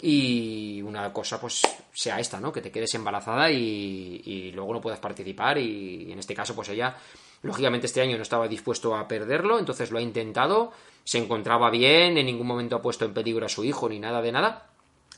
y 0.01 0.81
una 0.81 1.13
cosa 1.13 1.39
pues 1.39 1.61
sea 1.93 2.19
esta, 2.19 2.41
¿no? 2.41 2.51
Que 2.51 2.63
te 2.63 2.71
quedes 2.71 2.95
embarazada 2.95 3.51
y, 3.51 4.23
y 4.25 4.53
luego 4.53 4.73
no 4.73 4.81
puedas 4.81 5.01
participar 5.01 5.59
y 5.59 6.11
en 6.11 6.19
este 6.19 6.35
caso 6.35 6.55
pues 6.55 6.71
ella 6.71 6.97
Lógicamente 7.43 7.87
este 7.87 8.01
año 8.01 8.17
no 8.17 8.23
estaba 8.23 8.49
dispuesto 8.49 8.97
a 8.97 9.07
perderlo, 9.07 9.59
entonces 9.59 9.91
lo 9.91 9.99
ha 9.99 10.03
intentado, 10.03 10.73
se 11.05 11.19
encontraba 11.19 11.71
bien, 11.71 12.19
en 12.19 12.27
ningún 12.27 12.47
momento 12.47 12.77
ha 12.77 12.83
puesto 12.83 13.05
en 13.05 13.15
peligro 13.15 13.47
a 13.47 13.49
su 13.49 13.65
hijo 13.65 13.89
ni 13.89 13.99
nada 13.99 14.23
de 14.23 14.33
nada, 14.33 14.71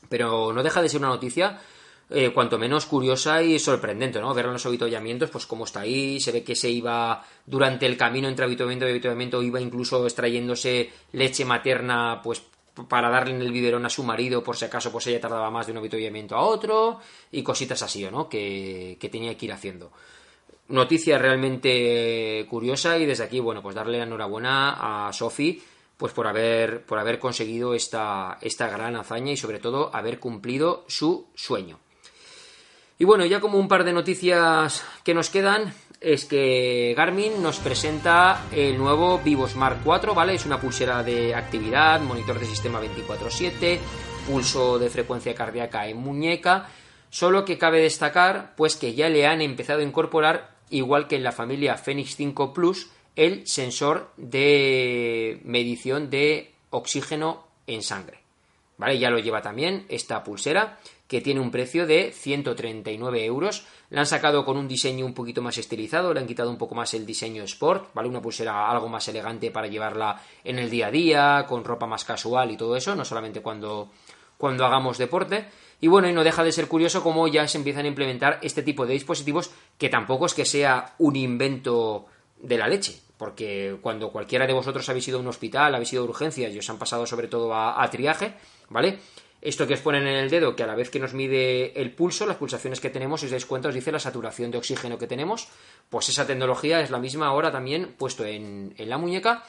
pero 0.09 0.53
no 0.53 0.63
deja 0.63 0.81
de 0.81 0.89
ser 0.89 0.99
una 0.99 1.09
noticia 1.09 1.59
eh, 2.11 2.31
cuanto 2.33 2.57
menos 2.57 2.87
curiosa 2.87 3.43
y 3.43 3.59
sorprendente, 3.59 4.19
¿no? 4.19 4.33
Ver 4.33 4.45
en 4.45 4.53
los 4.53 4.65
avituallamientos, 4.65 5.29
pues 5.29 5.45
cómo 5.45 5.65
está 5.65 5.81
ahí, 5.81 6.19
se 6.19 6.31
ve 6.31 6.43
que 6.43 6.55
se 6.55 6.69
iba 6.69 7.23
durante 7.45 7.85
el 7.85 7.97
camino 7.97 8.27
entre 8.27 8.45
habituamiento 8.45 8.87
y 8.87 8.89
habituamiento, 8.89 9.43
iba 9.43 9.61
incluso 9.61 10.03
extrayéndose 10.05 10.91
leche 11.11 11.45
materna, 11.45 12.19
pues 12.23 12.41
para 12.87 13.09
darle 13.09 13.35
en 13.35 13.41
el 13.41 13.51
biberón 13.51 13.85
a 13.85 13.89
su 13.89 14.03
marido 14.03 14.43
por 14.43 14.55
si 14.55 14.65
acaso 14.65 14.91
pues 14.91 15.05
ella 15.07 15.19
tardaba 15.19 15.51
más 15.51 15.65
de 15.65 15.73
un 15.73 15.79
avituallamiento 15.79 16.35
a 16.35 16.41
otro 16.41 16.99
y 17.31 17.43
cositas 17.43 17.81
así, 17.83 18.07
¿no? 18.09 18.27
Que, 18.27 18.97
que 18.99 19.09
tenía 19.09 19.37
que 19.37 19.45
ir 19.45 19.53
haciendo 19.53 19.91
noticia 20.69 21.17
realmente 21.17 22.45
curiosa 22.49 22.97
y 22.97 23.05
desde 23.05 23.25
aquí, 23.25 23.39
bueno, 23.39 23.61
pues 23.61 23.75
darle 23.75 23.97
la 23.97 24.05
enhorabuena 24.05 25.07
a 25.07 25.13
Sofi 25.13 25.61
pues 25.99 26.13
por 26.13 26.27
haber, 26.27 26.85
por 26.85 26.97
haber 26.97 27.19
conseguido 27.19 27.73
esta, 27.73 28.37
esta 28.39 28.69
gran 28.69 28.95
hazaña 28.95 29.33
y 29.33 29.37
sobre 29.37 29.59
todo 29.59 29.93
haber 29.93 30.17
cumplido 30.17 30.85
su 30.87 31.27
sueño. 31.35 31.77
Y 32.97 33.03
bueno, 33.03 33.25
ya 33.25 33.41
como 33.41 33.57
un 33.57 33.67
par 33.67 33.83
de 33.83 33.91
noticias 33.91 34.85
que 35.03 35.13
nos 35.13 35.29
quedan, 35.29 35.73
es 35.99 36.23
que 36.23 36.93
Garmin 36.95 37.41
nos 37.43 37.59
presenta 37.59 38.45
el 38.53 38.77
nuevo 38.77 39.19
Vivo 39.19 39.45
Smart 39.47 39.81
4, 39.83 40.13
¿vale? 40.13 40.35
Es 40.35 40.45
una 40.45 40.61
pulsera 40.61 41.03
de 41.03 41.35
actividad, 41.35 41.99
monitor 41.99 42.39
de 42.39 42.45
sistema 42.45 42.79
24/7, 42.79 43.79
pulso 44.25 44.79
de 44.79 44.89
frecuencia 44.89 45.35
cardíaca 45.35 45.85
en 45.87 45.97
muñeca, 45.97 46.69
solo 47.09 47.43
que 47.43 47.57
cabe 47.57 47.81
destacar 47.81 48.53
pues 48.55 48.77
que 48.77 48.93
ya 48.93 49.09
le 49.09 49.27
han 49.27 49.41
empezado 49.41 49.79
a 49.79 49.83
incorporar 49.83 50.58
igual 50.69 51.07
que 51.07 51.15
en 51.15 51.23
la 51.23 51.31
familia 51.31 51.77
Fenix 51.77 52.15
5 52.15 52.53
Plus, 52.53 52.89
el 53.15 53.47
sensor 53.47 54.11
de 54.17 55.41
medición 55.43 56.09
de 56.09 56.53
oxígeno 56.69 57.47
en 57.67 57.83
sangre. 57.83 58.19
¿Vale? 58.77 58.97
Ya 58.97 59.09
lo 59.09 59.19
lleva 59.19 59.41
también 59.41 59.85
esta 59.89 60.23
pulsera 60.23 60.79
que 61.09 61.21
tiene 61.21 61.41
un 61.41 61.51
precio 61.51 61.87
de 61.87 62.11
139 62.11 63.25
euros. 63.25 63.65
La 63.89 64.01
han 64.01 64.05
sacado 64.05 64.45
con 64.45 64.57
un 64.57 64.67
diseño 64.67 65.05
un 65.05 65.15
poquito 65.15 65.41
más 65.41 65.57
estilizado, 65.57 66.13
le 66.13 66.19
han 66.19 66.27
quitado 66.27 66.51
un 66.51 66.57
poco 66.57 66.75
más 66.75 66.93
el 66.93 67.05
diseño 67.05 67.43
sport, 67.43 67.89
¿vale? 67.95 68.07
Una 68.07 68.21
pulsera 68.21 68.69
algo 68.69 68.87
más 68.87 69.07
elegante 69.07 69.49
para 69.49 69.67
llevarla 69.67 70.21
en 70.43 70.59
el 70.59 70.69
día 70.69 70.87
a 70.87 70.91
día, 70.91 71.45
con 71.49 71.63
ropa 71.63 71.87
más 71.87 72.05
casual 72.05 72.51
y 72.51 72.57
todo 72.57 72.75
eso, 72.77 72.95
no 72.95 73.03
solamente 73.03 73.41
cuando, 73.41 73.89
cuando 74.37 74.65
hagamos 74.65 74.99
deporte. 74.99 75.47
Y 75.81 75.87
bueno, 75.87 76.09
y 76.09 76.13
no 76.13 76.23
deja 76.23 76.43
de 76.43 76.51
ser 76.51 76.67
curioso 76.67 77.03
cómo 77.03 77.27
ya 77.27 77.47
se 77.47 77.57
empiezan 77.57 77.85
a 77.85 77.87
implementar 77.87 78.39
este 78.41 78.63
tipo 78.63 78.85
de 78.85 78.93
dispositivos 78.93 79.51
que 79.77 79.89
tampoco 79.89 80.25
es 80.25 80.33
que 80.33 80.45
sea 80.45 80.93
un 80.97 81.15
invento 81.15 82.05
de 82.41 82.57
la 82.57 82.67
leche, 82.67 82.99
porque 83.17 83.77
cuando 83.81 84.11
cualquiera 84.11 84.45
de 84.45 84.53
vosotros 84.53 84.87
habéis 84.89 85.07
ido 85.07 85.17
a 85.17 85.21
un 85.21 85.27
hospital, 85.27 85.73
habéis 85.75 85.93
ido 85.93 86.03
a 86.03 86.05
urgencias 86.05 86.53
y 86.53 86.59
os 86.59 86.69
han 86.69 86.77
pasado 86.77 87.05
sobre 87.05 87.27
todo 87.27 87.53
a, 87.53 87.89
triaje, 87.89 88.33
¿vale? 88.69 88.99
Esto 89.41 89.67
que 89.67 89.75
os 89.75 89.79
ponen 89.79 90.05
en 90.05 90.17
el 90.17 90.29
dedo, 90.29 90.53
que 90.53 90.63
a 90.63 90.67
la 90.67 90.75
vez 90.75 90.89
que 90.89 90.99
nos 90.99 91.13
mide 91.13 91.79
el 91.79 91.91
pulso, 91.91 92.25
las 92.25 92.35
pulsaciones 92.35 92.81
que 92.81 92.89
tenemos, 92.89 93.21
si 93.21 93.27
os 93.27 93.31
dais 93.31 93.45
cuenta, 93.45 93.69
os 93.69 93.75
dice 93.75 93.91
la 93.91 93.99
saturación 93.99 94.51
de 94.51 94.57
oxígeno 94.57 94.97
que 94.97 95.07
tenemos, 95.07 95.47
pues 95.89 96.09
esa 96.09 96.27
tecnología 96.27 96.81
es 96.81 96.91
la 96.91 96.99
misma 96.99 97.27
ahora 97.27 97.49
también 97.49 97.95
puesto 97.97 98.25
en, 98.25 98.73
en 98.77 98.89
la 98.89 98.97
muñeca 98.97 99.45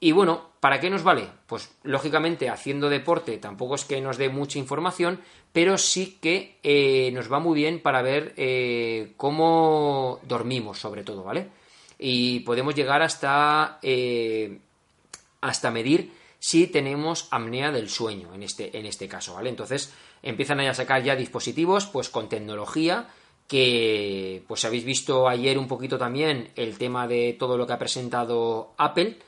y 0.00 0.12
bueno, 0.12 0.50
¿para 0.60 0.80
qué 0.80 0.90
nos 0.90 1.02
vale? 1.02 1.28
Pues 1.46 1.70
lógicamente 1.82 2.48
haciendo 2.48 2.88
deporte 2.88 3.38
tampoco 3.38 3.74
es 3.74 3.84
que 3.84 4.00
nos 4.00 4.16
dé 4.16 4.28
mucha 4.28 4.58
información, 4.58 5.20
pero 5.52 5.76
sí 5.76 6.18
que 6.20 6.58
eh, 6.62 7.10
nos 7.12 7.32
va 7.32 7.40
muy 7.40 7.56
bien 7.56 7.80
para 7.80 8.02
ver 8.02 8.32
eh, 8.36 9.14
cómo 9.16 10.20
dormimos 10.22 10.78
sobre 10.78 11.02
todo, 11.02 11.24
¿vale? 11.24 11.48
Y 11.98 12.40
podemos 12.40 12.76
llegar 12.76 13.02
hasta, 13.02 13.80
eh, 13.82 14.58
hasta 15.40 15.70
medir 15.72 16.12
si 16.38 16.68
tenemos 16.68 17.26
apnea 17.32 17.72
del 17.72 17.88
sueño 17.88 18.32
en 18.34 18.44
este, 18.44 18.78
en 18.78 18.86
este 18.86 19.08
caso, 19.08 19.34
¿vale? 19.34 19.50
Entonces 19.50 19.92
empiezan 20.22 20.60
a 20.60 20.74
sacar 20.74 21.02
ya 21.02 21.16
dispositivos 21.16 21.86
pues 21.86 22.08
con 22.08 22.28
tecnología 22.28 23.08
que 23.48 24.44
pues 24.46 24.64
habéis 24.64 24.84
visto 24.84 25.26
ayer 25.26 25.58
un 25.58 25.66
poquito 25.66 25.98
también 25.98 26.50
el 26.54 26.78
tema 26.78 27.08
de 27.08 27.34
todo 27.36 27.56
lo 27.56 27.66
que 27.66 27.72
ha 27.72 27.78
presentado 27.78 28.74
Apple, 28.76 29.18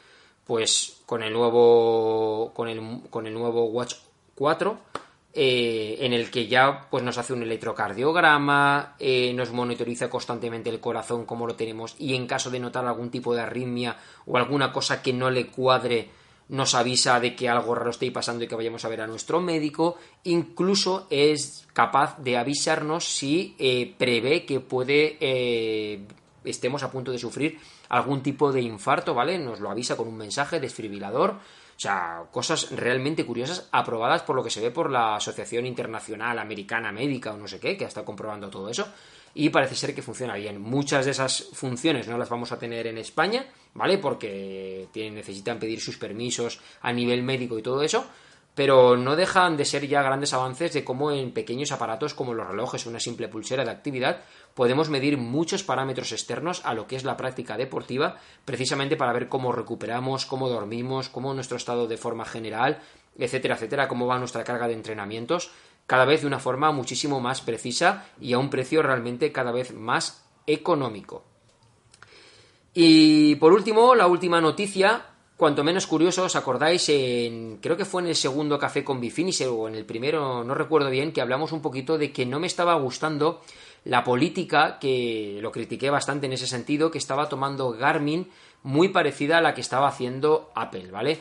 pues 0.51 1.03
con 1.07 1.23
el 1.23 1.33
nuevo 1.33 2.51
con 2.53 2.67
el, 2.67 3.03
con 3.09 3.25
el 3.29 3.35
nuevo 3.35 3.67
Watch 3.67 3.95
4 4.35 4.81
eh, 5.33 5.99
en 6.01 6.13
el 6.13 6.29
que 6.29 6.49
ya 6.49 6.89
pues 6.91 7.05
nos 7.05 7.19
hace 7.19 7.33
un 7.33 7.45
electrocardiograma, 7.45 8.97
eh, 8.99 9.33
nos 9.33 9.53
monitoriza 9.53 10.11
constantemente 10.11 10.69
el 10.69 10.81
corazón 10.81 11.25
como 11.25 11.47
lo 11.47 11.55
tenemos 11.55 11.95
y 12.01 12.17
en 12.17 12.27
caso 12.27 12.51
de 12.51 12.59
notar 12.59 12.85
algún 12.85 13.13
tipo 13.13 13.33
de 13.33 13.43
arritmia 13.43 13.97
o 14.27 14.37
alguna 14.39 14.73
cosa 14.73 15.01
que 15.01 15.13
no 15.13 15.31
le 15.31 15.47
cuadre 15.47 16.11
nos 16.49 16.75
avisa 16.75 17.21
de 17.21 17.37
que 17.37 17.49
algo 17.49 17.77
raro 17.77 17.91
esté 17.91 18.11
pasando 18.11 18.43
y 18.43 18.49
que 18.49 18.57
vayamos 18.57 18.85
a 18.85 18.89
ver 18.89 19.03
a 19.03 19.07
nuestro 19.07 19.41
médico, 19.41 19.99
incluso 20.25 21.07
es 21.11 21.69
capaz 21.73 22.19
de 22.19 22.37
avisarnos 22.37 23.05
si 23.05 23.55
eh, 23.57 23.95
prevé 23.97 24.45
que 24.45 24.59
puede 24.59 25.17
estemos 26.45 26.83
a 26.83 26.91
punto 26.91 27.13
de 27.13 27.19
sufrir 27.19 27.59
algún 27.89 28.23
tipo 28.23 28.53
de 28.53 28.63
infarto, 28.63 29.15
¿vale? 29.15 29.39
Nos 29.39 29.61
lo 29.61 29.71
avisa 29.71 29.97
con 29.97 30.09
un 30.09 30.17
mensaje 30.17 30.61
desfibrilador 30.61 31.39
o 31.81 31.83
sea, 31.83 32.25
cosas 32.31 32.73
realmente 32.73 33.25
curiosas 33.25 33.67
aprobadas 33.73 34.21
por 34.21 34.37
lo 34.37 34.45
que 34.45 34.51
se 34.51 34.61
ve 34.61 34.71
por 34.71 34.91
la 34.91 35.17
Asociación 35.17 35.65
Internacional 35.65 36.39
Americana 36.39 36.93
Médica 36.93 37.33
o 37.33 37.39
no 37.39 37.49
sé 37.49 37.59
qué, 37.59 37.75
que 37.75 37.87
ha 37.87 37.89
estado 37.89 38.05
comprobando 38.05 38.51
todo 38.51 38.69
eso. 38.69 38.87
Y 39.33 39.49
parece 39.49 39.75
ser 39.75 39.95
que 39.95 40.03
funciona 40.03 40.35
bien. 40.35 40.61
Muchas 40.61 41.07
de 41.07 41.13
esas 41.13 41.49
funciones 41.55 42.07
no 42.07 42.19
las 42.19 42.29
vamos 42.29 42.53
a 42.53 42.59
tener 42.59 42.87
en 42.87 42.99
España, 42.99 43.47
¿vale? 43.73 43.97
Porque 43.97 44.89
necesitan 44.95 45.59
pedir 45.59 45.81
sus 45.81 45.97
permisos 45.97 46.61
a 46.83 46.93
nivel 46.93 47.23
médico 47.23 47.59
y 47.59 47.63
todo 47.63 47.81
eso 47.81 48.05
pero 48.55 48.97
no 48.97 49.17
dejan 49.17 49.57
de 49.57 49.65
ser 49.65 49.87
ya 49.87 50.03
grandes 50.03 50.35
avances 50.35 50.73
de 50.73 50.85
cómo 50.85 51.13
en 51.13 51.33
pequeños 51.33 51.73
aparatos 51.73 52.15
como 52.15 52.35
los 52.35 52.47
relojes 52.47 52.87
o 52.87 52.91
una 52.91 53.01
simple 53.01 53.29
pulsera 53.29 53.65
de 53.65 53.71
actividad 53.71 54.23
podemos 54.55 54.91
medir 54.91 55.17
muchos 55.17 55.63
parámetros 55.63 56.13
externos 56.13 56.61
a 56.65 56.75
lo 56.75 56.87
que 56.87 56.97
es 56.97 57.05
la 57.05 57.17
práctica 57.17 57.57
deportiva, 57.57 58.17
precisamente 58.45 58.97
para 58.97 59.13
ver 59.13 59.29
cómo 59.29 59.53
recuperamos, 59.53 60.27
cómo 60.27 60.49
dormimos, 60.49 61.09
cómo 61.09 61.33
nuestro 61.33 61.57
estado 61.57 61.87
de 61.87 61.97
forma 61.97 62.25
general, 62.25 62.81
etcétera, 63.17 63.55
etcétera, 63.55 63.89
cómo 63.89 64.07
va 64.07 64.19
nuestra 64.19 64.45
carga 64.45 64.67
de 64.67 64.75
entrenamientos, 64.75 65.51
cada 65.87 66.05
vez 66.05 66.23
de 66.23 66.27
una 66.27 66.39
forma 66.39 66.73
muchísimo 66.73 67.21
más 67.21 67.41
precisa 67.41 68.07
y 68.21 68.33
a 68.33 68.39
un 68.39 68.51
precio 68.51 68.83
realmente 68.83 69.33
cada 69.33 69.53
vez 69.53 69.73
más 69.75 70.25
económico. 70.47 71.25
Y 72.73 73.35
por 73.37 73.53
último, 73.53 73.95
la 73.95 74.07
última 74.07 74.41
noticia 74.41 75.10
cuanto 75.41 75.65
menos 75.65 75.87
curioso, 75.87 76.25
os 76.25 76.37
acordáis, 76.37 76.87
en, 76.91 77.57
creo 77.63 77.77
que 77.77 77.87
fue 77.87 78.03
en 78.03 78.09
el 78.09 78.15
segundo 78.15 78.59
café 78.59 78.85
con 78.85 79.01
Bifinisher 79.01 79.49
o 79.49 79.67
en 79.67 79.75
el 79.75 79.87
primero, 79.87 80.45
no 80.45 80.55
recuerdo 80.55 80.91
bien, 80.91 81.13
que 81.13 81.23
hablamos 81.23 81.51
un 81.53 81.63
poquito 81.63 81.97
de 81.97 82.13
que 82.13 82.27
no 82.27 82.39
me 82.39 82.47
estaba 82.47 82.75
gustando 82.75 83.41
la 83.85 84.05
política, 84.05 84.79
que 84.79 85.39
lo 85.41 85.51
critiqué 85.51 85.89
bastante 85.89 86.27
en 86.27 86.35
ese 86.35 86.47
sentido, 86.47 86.91
que 86.91 86.99
estaba 86.99 87.31
tomando 87.31 87.73
Garmin 87.73 88.29
muy 88.63 88.91
parecida 88.91 89.39
a 89.39 89.41
la 89.41 89.55
que 89.55 89.63
estaba 89.63 89.89
haciendo 89.89 90.51
Apple, 90.55 90.91
¿vale? 90.91 91.19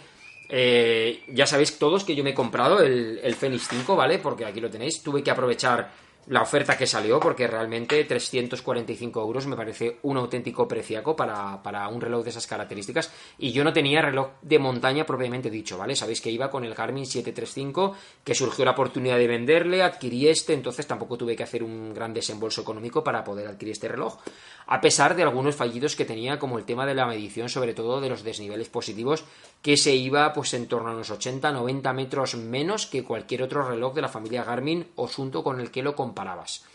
Eh, 0.50 1.24
ya 1.30 1.46
sabéis 1.46 1.80
todos 1.80 2.04
que 2.04 2.14
yo 2.14 2.24
me 2.24 2.32
he 2.32 2.36
comprado 2.36 2.82
el, 2.82 3.22
el 3.24 3.36
Fenix 3.36 3.70
5, 3.70 3.96
¿vale? 3.96 4.20
Porque 4.20 4.44
aquí 4.44 4.60
lo 4.60 4.70
tenéis, 4.70 5.02
tuve 5.02 5.24
que 5.24 5.32
aprovechar 5.32 5.90
la 6.28 6.42
oferta 6.42 6.78
que 6.78 6.86
salió, 6.86 7.20
porque 7.20 7.48
realmente 7.48 8.04
345 8.04 9.22
euros 9.22 9.48
me 9.48 9.56
parece 9.56 9.98
un 10.04 10.18
auténtico 10.18 10.68
preciaco 10.68 11.16
para, 11.16 11.62
para, 11.64 11.88
un 11.88 12.00
reloj 12.00 12.24
de 12.24 12.30
esas 12.30 12.46
características. 12.46 13.12
Y 13.38 13.52
yo 13.52 13.64
no 13.64 13.74
tenía 13.74 14.02
reloj 14.02 14.30
de 14.42 14.60
montaña 14.60 15.06
propiamente 15.06 15.50
dicho, 15.50 15.78
¿vale? 15.78 15.96
Sabéis 15.96 16.22
que 16.22 16.30
iba 16.30 16.52
con 16.52 16.64
el 16.66 16.76
Garmin 16.76 17.06
735, 17.06 17.96
que 18.24 18.36
surgió 18.36 18.66
la 18.66 18.72
oportunidad 18.72 19.18
de 19.18 19.28
venderle, 19.28 19.82
adquirí 19.82 20.28
este, 20.28 20.54
entonces 20.54 20.86
tampoco 20.86 21.18
tuve 21.18 21.36
que 21.36 21.44
hacer 21.44 21.64
un 21.64 21.94
gran 21.94 22.14
desembolso 22.14 22.62
económico 22.62 23.04
para 23.04 23.24
poder 23.24 23.48
adquirir 23.48 23.72
este 23.72 23.88
reloj. 23.88 24.18
A 24.68 24.82
pesar 24.82 25.16
de 25.16 25.24
algunos 25.24 25.56
fallidos 25.56 25.96
que 25.96 26.06
tenía, 26.06 26.38
como 26.38 26.60
el 26.60 26.66
tema 26.66 26.86
de 26.86 26.94
la 26.94 27.08
medición, 27.08 27.50
sobre 27.50 27.74
todo 27.74 28.02
de 28.02 28.10
los 28.10 28.24
desniveles 28.24 28.70
positivos, 28.70 29.24
que 29.62 29.78
se 29.78 29.96
iba 29.96 30.32
pues 30.34 30.54
en 30.54 30.68
torno 30.68 30.90
a 30.90 30.94
unos 30.94 31.12
80-90 31.12 31.94
metros 31.94 32.36
menos 32.36 32.86
que 32.86 33.04
cualquier 33.04 33.44
otro 33.44 33.68
reloj 33.68 33.94
de 33.94 34.02
la 34.02 34.10
familia 34.10 34.44
Garmin 34.44 34.88
o 34.96 35.08
Sunto 35.08 35.44
con 35.44 35.60
el 35.60 35.72
que 35.72 35.84
lo 35.84 35.96
comparabas. 35.96 36.66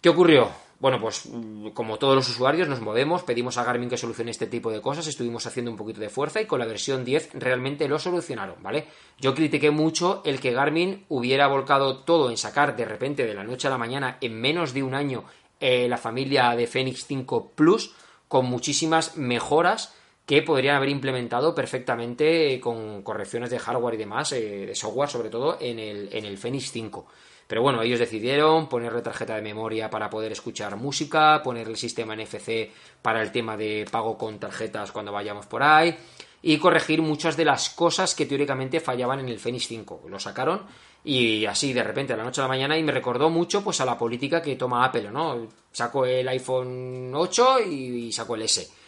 ¿Qué 0.00 0.08
ocurrió? 0.08 0.50
Bueno, 0.78 0.98
pues 0.98 1.26
mm, 1.26 1.68
como 1.70 1.98
todos 1.98 2.14
los 2.14 2.28
usuarios 2.28 2.66
nos 2.66 2.80
movemos, 2.80 3.22
pedimos 3.22 3.58
a 3.58 3.64
Garmin 3.64 3.90
que 3.90 3.98
solucione 3.98 4.30
este 4.30 4.46
tipo 4.46 4.70
de 4.70 4.80
cosas, 4.80 5.06
estuvimos 5.06 5.46
haciendo 5.46 5.70
un 5.70 5.76
poquito 5.76 6.00
de 6.00 6.08
fuerza 6.08 6.40
y 6.40 6.46
con 6.46 6.58
la 6.58 6.66
versión 6.66 7.04
10 7.04 7.30
realmente 7.34 7.86
lo 7.86 7.98
solucionaron, 7.98 8.62
¿vale? 8.62 8.86
Yo 9.18 9.34
critiqué 9.34 9.70
mucho 9.70 10.22
el 10.24 10.40
que 10.40 10.52
Garmin 10.52 11.04
hubiera 11.10 11.48
volcado 11.48 11.98
todo 11.98 12.30
en 12.30 12.38
sacar 12.38 12.76
de 12.76 12.86
repente 12.86 13.26
de 13.26 13.34
la 13.34 13.44
noche 13.44 13.68
a 13.68 13.70
la 13.70 13.78
mañana 13.78 14.16
en 14.22 14.40
menos 14.40 14.72
de 14.72 14.82
un 14.82 14.94
año 14.94 15.24
eh, 15.60 15.86
la 15.86 15.98
familia 15.98 16.56
de 16.56 16.66
Fenix 16.66 17.04
5 17.04 17.50
Plus 17.54 17.94
con 18.28 18.46
muchísimas 18.46 19.18
mejoras 19.18 19.94
que 20.26 20.42
podrían 20.42 20.76
haber 20.76 20.90
implementado 20.90 21.54
perfectamente 21.54 22.54
eh, 22.54 22.60
con 22.60 23.02
correcciones 23.02 23.50
de 23.50 23.58
hardware 23.58 23.94
y 23.94 23.98
demás, 23.98 24.32
eh, 24.32 24.66
de 24.66 24.74
software 24.74 25.08
sobre 25.08 25.30
todo, 25.30 25.58
en 25.60 25.78
el, 25.78 26.08
en 26.12 26.24
el 26.24 26.38
Fenix 26.38 26.70
5. 26.70 27.06
Pero 27.50 27.62
bueno, 27.62 27.82
ellos 27.82 27.98
decidieron 27.98 28.68
ponerle 28.68 29.02
tarjeta 29.02 29.34
de 29.34 29.42
memoria 29.42 29.90
para 29.90 30.08
poder 30.08 30.30
escuchar 30.30 30.76
música, 30.76 31.42
ponerle 31.42 31.74
sistema 31.74 32.14
NFC 32.14 32.70
para 33.02 33.22
el 33.22 33.32
tema 33.32 33.56
de 33.56 33.86
pago 33.90 34.16
con 34.16 34.38
tarjetas 34.38 34.92
cuando 34.92 35.10
vayamos 35.10 35.46
por 35.46 35.64
ahí 35.64 35.96
y 36.42 36.58
corregir 36.58 37.02
muchas 37.02 37.36
de 37.36 37.44
las 37.44 37.70
cosas 37.70 38.14
que 38.14 38.26
teóricamente 38.26 38.78
fallaban 38.78 39.18
en 39.18 39.28
el 39.28 39.40
Fenix 39.40 39.66
5. 39.66 40.02
Lo 40.08 40.20
sacaron 40.20 40.62
y 41.02 41.44
así 41.44 41.72
de 41.72 41.82
repente 41.82 42.12
a 42.12 42.16
la 42.16 42.22
noche 42.22 42.40
a 42.40 42.44
la 42.44 42.48
mañana 42.48 42.78
y 42.78 42.84
me 42.84 42.92
recordó 42.92 43.30
mucho 43.30 43.64
pues 43.64 43.80
a 43.80 43.84
la 43.84 43.98
política 43.98 44.40
que 44.40 44.54
toma 44.54 44.84
Apple, 44.84 45.10
¿no? 45.10 45.48
Saco 45.72 46.06
el 46.06 46.28
iPhone 46.28 47.10
8 47.12 47.62
y 47.68 48.12
saco 48.12 48.36
el 48.36 48.42
S 48.42 48.79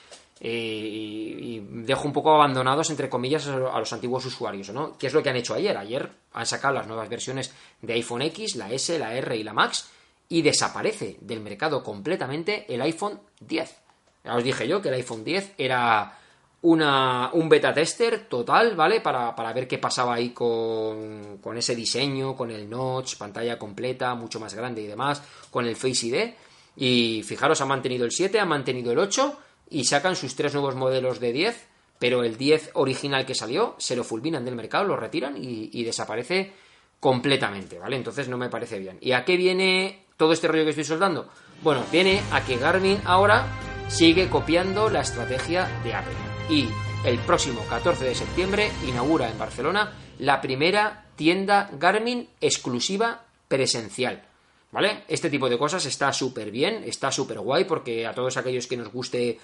y, 0.45 1.61
dejo 1.85 2.07
un 2.07 2.13
poco 2.13 2.35
abandonados, 2.35 2.91
entre 2.91 3.09
comillas, 3.09 3.47
a 3.47 3.79
los 3.79 3.93
antiguos 3.93 4.27
usuarios, 4.27 4.71
¿no? 4.71 4.97
¿Qué 4.99 5.07
es 5.07 5.13
lo 5.13 5.23
que 5.23 5.31
han 5.31 5.37
hecho 5.37 5.55
ayer? 5.55 5.77
Ayer 5.77 6.11
han 6.33 6.47
sacado 6.47 6.75
las 6.75 6.87
nuevas 6.87 7.09
versiones 7.09 7.53
de 7.81 7.93
iPhone 7.93 8.23
X, 8.23 8.57
la 8.57 8.71
S, 8.73 8.99
la 8.99 9.15
R 9.15 9.37
y 9.37 9.45
la 9.45 9.53
Max, 9.53 9.89
y 10.29 10.43
desaparece 10.43 11.19
del 11.21 11.41
mercado 11.41 11.83
completamente 11.83 12.67
el 12.73 12.83
iPhone 12.83 13.21
10. 13.41 13.77
Ya 14.25 14.35
os 14.35 14.43
dije 14.43 14.67
yo 14.67 14.83
que 14.83 14.89
el 14.89 14.95
iPhone 14.95 15.25
10 15.25 15.55
era 15.59 16.19
una, 16.63 17.31
un 17.33 17.49
beta 17.49 17.73
tester 17.73 18.27
total, 18.29 18.75
¿vale? 18.75 19.01
Para, 19.01 19.37
para 19.37 19.53
ver 19.53 19.69
qué 19.69 19.79
pasaba 19.79 20.15
ahí 20.15 20.31
con, 20.31 21.39
con, 21.39 21.57
ese 21.57 21.77
diseño, 21.77 22.35
con 22.35 22.51
el 22.51 22.69
notch, 22.69 23.17
pantalla 23.17 23.59
completa, 23.59 24.15
mucho 24.15 24.41
más 24.41 24.55
grande 24.55 24.83
y 24.83 24.87
demás, 24.87 25.23
con 25.51 25.67
el 25.67 25.77
Face 25.77 26.07
ID. 26.07 26.35
Y 26.77 27.23
fijaros, 27.23 27.61
ha 27.61 27.67
mantenido 27.67 28.05
el 28.05 28.11
7, 28.11 28.41
ha 28.41 28.45
mantenido 28.45 28.91
el 28.93 28.99
8 28.99 29.39
y 29.73 29.85
sacan 29.85 30.17
sus 30.17 30.37
tres 30.37 30.53
nuevos 30.53 30.75
modelos 30.75 31.19
de 31.19 31.33
10, 31.33 31.67
pero 31.99 32.25
el 32.25 32.37
10 32.37 32.71
original 32.75 33.25
que 33.25 33.35
salió 33.35 33.75
se 33.79 33.97
lo 33.97 34.05
fulminan 34.05 34.45
del 34.45 34.57
mercado, 34.57 34.85
lo 34.85 34.97
retiran 34.97 35.37
y, 35.37 35.85
desaparece 35.85 36.53
completamente, 37.01 37.79
¿vale? 37.79 37.97
Entonces 37.97 38.29
no 38.29 38.37
me 38.37 38.49
parece 38.49 38.79
bien. 38.79 38.99
¿Y 39.01 39.13
a 39.13 39.25
qué 39.25 39.37
viene 39.37 40.05
todo 40.17 40.33
este 40.33 40.49
rollo 40.49 40.65
que 40.65 40.71
estoy 40.71 40.85
soltando? 40.85 41.29
Bueno, 41.63 41.85
viene 41.91 42.21
a 42.33 42.45
que 42.45 42.57
Garmin 42.57 43.01
ahora 43.05 43.47
sigue 43.89 44.29
copiando 44.29 44.91
la 44.91 45.01
estrategia 45.01 45.69
de 45.85 45.95
Apple. 45.95 46.15
Y 46.51 46.69
el 47.05 47.19
próximo 47.21 47.65
14 47.69 48.05
de 48.05 48.15
septiembre 48.15 48.71
inaugura 48.87 49.31
en 49.31 49.39
Barcelona 49.39 49.93
la 50.19 50.41
primera 50.41 51.07
tienda 51.17 51.71
Garmin 51.73 52.29
exclusiva 52.41 53.25
presencial. 53.49 54.25
¿Vale? 54.73 55.05
Este 55.07 55.29
tipo 55.29 55.51
de 55.51 55.59
cosas 55.59 55.85
está 55.85 56.13
súper 56.13 56.51
bien, 56.51 56.83
está 56.85 57.13
súper 57.13 57.39
guay 57.41 57.65
porque 57.65 58.07
a 58.07 58.15
todos 58.15 58.39
aquellos 58.39 58.67
que 58.67 58.79
nos 58.79 58.91
guste 58.91 59.39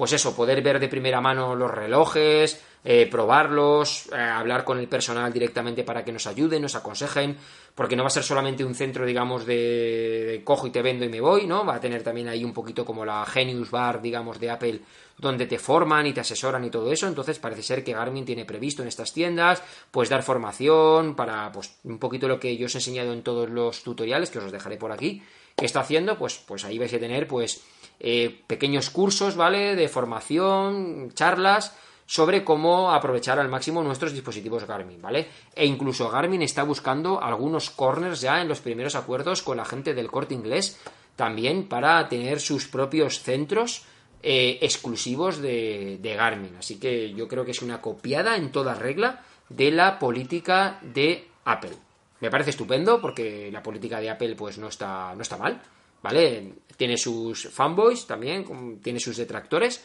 pues 0.00 0.14
eso, 0.14 0.34
poder 0.34 0.62
ver 0.62 0.80
de 0.80 0.88
primera 0.88 1.20
mano 1.20 1.54
los 1.54 1.70
relojes, 1.70 2.58
eh, 2.82 3.06
probarlos, 3.10 4.06
eh, 4.10 4.16
hablar 4.16 4.64
con 4.64 4.78
el 4.78 4.88
personal 4.88 5.30
directamente 5.30 5.84
para 5.84 6.02
que 6.02 6.10
nos 6.10 6.26
ayuden, 6.26 6.62
nos 6.62 6.74
aconsejen, 6.74 7.36
porque 7.74 7.96
no 7.96 8.04
va 8.04 8.06
a 8.06 8.10
ser 8.10 8.22
solamente 8.22 8.64
un 8.64 8.74
centro, 8.74 9.04
digamos, 9.04 9.44
de, 9.44 10.40
cojo 10.42 10.66
y 10.66 10.70
te 10.70 10.80
vendo 10.80 11.04
y 11.04 11.10
me 11.10 11.20
voy, 11.20 11.46
¿no? 11.46 11.66
Va 11.66 11.74
a 11.74 11.80
tener 11.80 12.02
también 12.02 12.28
ahí 12.28 12.42
un 12.42 12.54
poquito 12.54 12.82
como 12.82 13.04
la 13.04 13.26
Genius 13.26 13.70
Bar, 13.70 14.00
digamos, 14.00 14.40
de 14.40 14.48
Apple, 14.48 14.80
donde 15.18 15.44
te 15.44 15.58
forman 15.58 16.06
y 16.06 16.14
te 16.14 16.20
asesoran 16.20 16.64
y 16.64 16.70
todo 16.70 16.90
eso. 16.90 17.06
Entonces 17.06 17.38
parece 17.38 17.62
ser 17.62 17.84
que 17.84 17.92
Garmin 17.92 18.24
tiene 18.24 18.46
previsto 18.46 18.80
en 18.80 18.88
estas 18.88 19.12
tiendas, 19.12 19.62
pues 19.90 20.08
dar 20.08 20.22
formación 20.22 21.14
para, 21.14 21.52
pues, 21.52 21.78
un 21.84 21.98
poquito 21.98 22.26
lo 22.26 22.40
que 22.40 22.56
yo 22.56 22.64
os 22.64 22.74
he 22.74 22.78
enseñado 22.78 23.12
en 23.12 23.22
todos 23.22 23.50
los 23.50 23.82
tutoriales, 23.82 24.30
que 24.30 24.38
os 24.38 24.44
los 24.44 24.52
dejaré 24.52 24.78
por 24.78 24.92
aquí, 24.92 25.22
que 25.54 25.66
está 25.66 25.80
haciendo, 25.80 26.16
pues, 26.16 26.42
pues 26.46 26.64
ahí 26.64 26.78
vais 26.78 26.94
a 26.94 26.98
tener, 26.98 27.28
pues, 27.28 27.62
eh, 28.00 28.42
pequeños 28.46 28.90
cursos, 28.90 29.36
¿vale? 29.36 29.76
De 29.76 29.88
formación, 29.88 31.12
charlas 31.14 31.76
sobre 32.06 32.42
cómo 32.42 32.90
aprovechar 32.90 33.38
al 33.38 33.48
máximo 33.48 33.84
nuestros 33.84 34.12
dispositivos 34.12 34.66
Garmin, 34.66 35.00
¿vale? 35.00 35.28
E 35.54 35.64
incluso 35.64 36.10
Garmin 36.10 36.42
está 36.42 36.64
buscando 36.64 37.22
algunos 37.22 37.70
corners 37.70 38.20
ya 38.20 38.40
en 38.40 38.48
los 38.48 38.60
primeros 38.60 38.96
acuerdos 38.96 39.42
con 39.42 39.58
la 39.58 39.64
gente 39.64 39.94
del 39.94 40.10
corte 40.10 40.34
inglés, 40.34 40.80
también 41.14 41.68
para 41.68 42.08
tener 42.08 42.40
sus 42.40 42.66
propios 42.66 43.20
centros 43.20 43.84
eh, 44.22 44.58
exclusivos 44.60 45.38
de, 45.38 45.98
de 46.00 46.14
Garmin. 46.16 46.56
Así 46.58 46.80
que 46.80 47.12
yo 47.12 47.28
creo 47.28 47.44
que 47.44 47.52
es 47.52 47.62
una 47.62 47.80
copiada 47.80 48.36
en 48.36 48.50
toda 48.50 48.74
regla 48.74 49.22
de 49.48 49.70
la 49.70 49.98
política 49.98 50.80
de 50.82 51.28
Apple. 51.44 51.76
Me 52.20 52.30
parece 52.30 52.50
estupendo 52.50 53.00
porque 53.00 53.50
la 53.52 53.62
política 53.62 54.00
de 54.00 54.10
Apple 54.10 54.34
pues 54.34 54.58
no 54.58 54.68
está, 54.68 55.14
no 55.14 55.22
está 55.22 55.36
mal, 55.36 55.62
¿vale? 56.02 56.54
Tiene 56.76 56.96
sus 56.96 57.48
fanboys 57.48 58.06
también, 58.06 58.80
tiene 58.82 59.00
sus 59.00 59.16
detractores, 59.16 59.82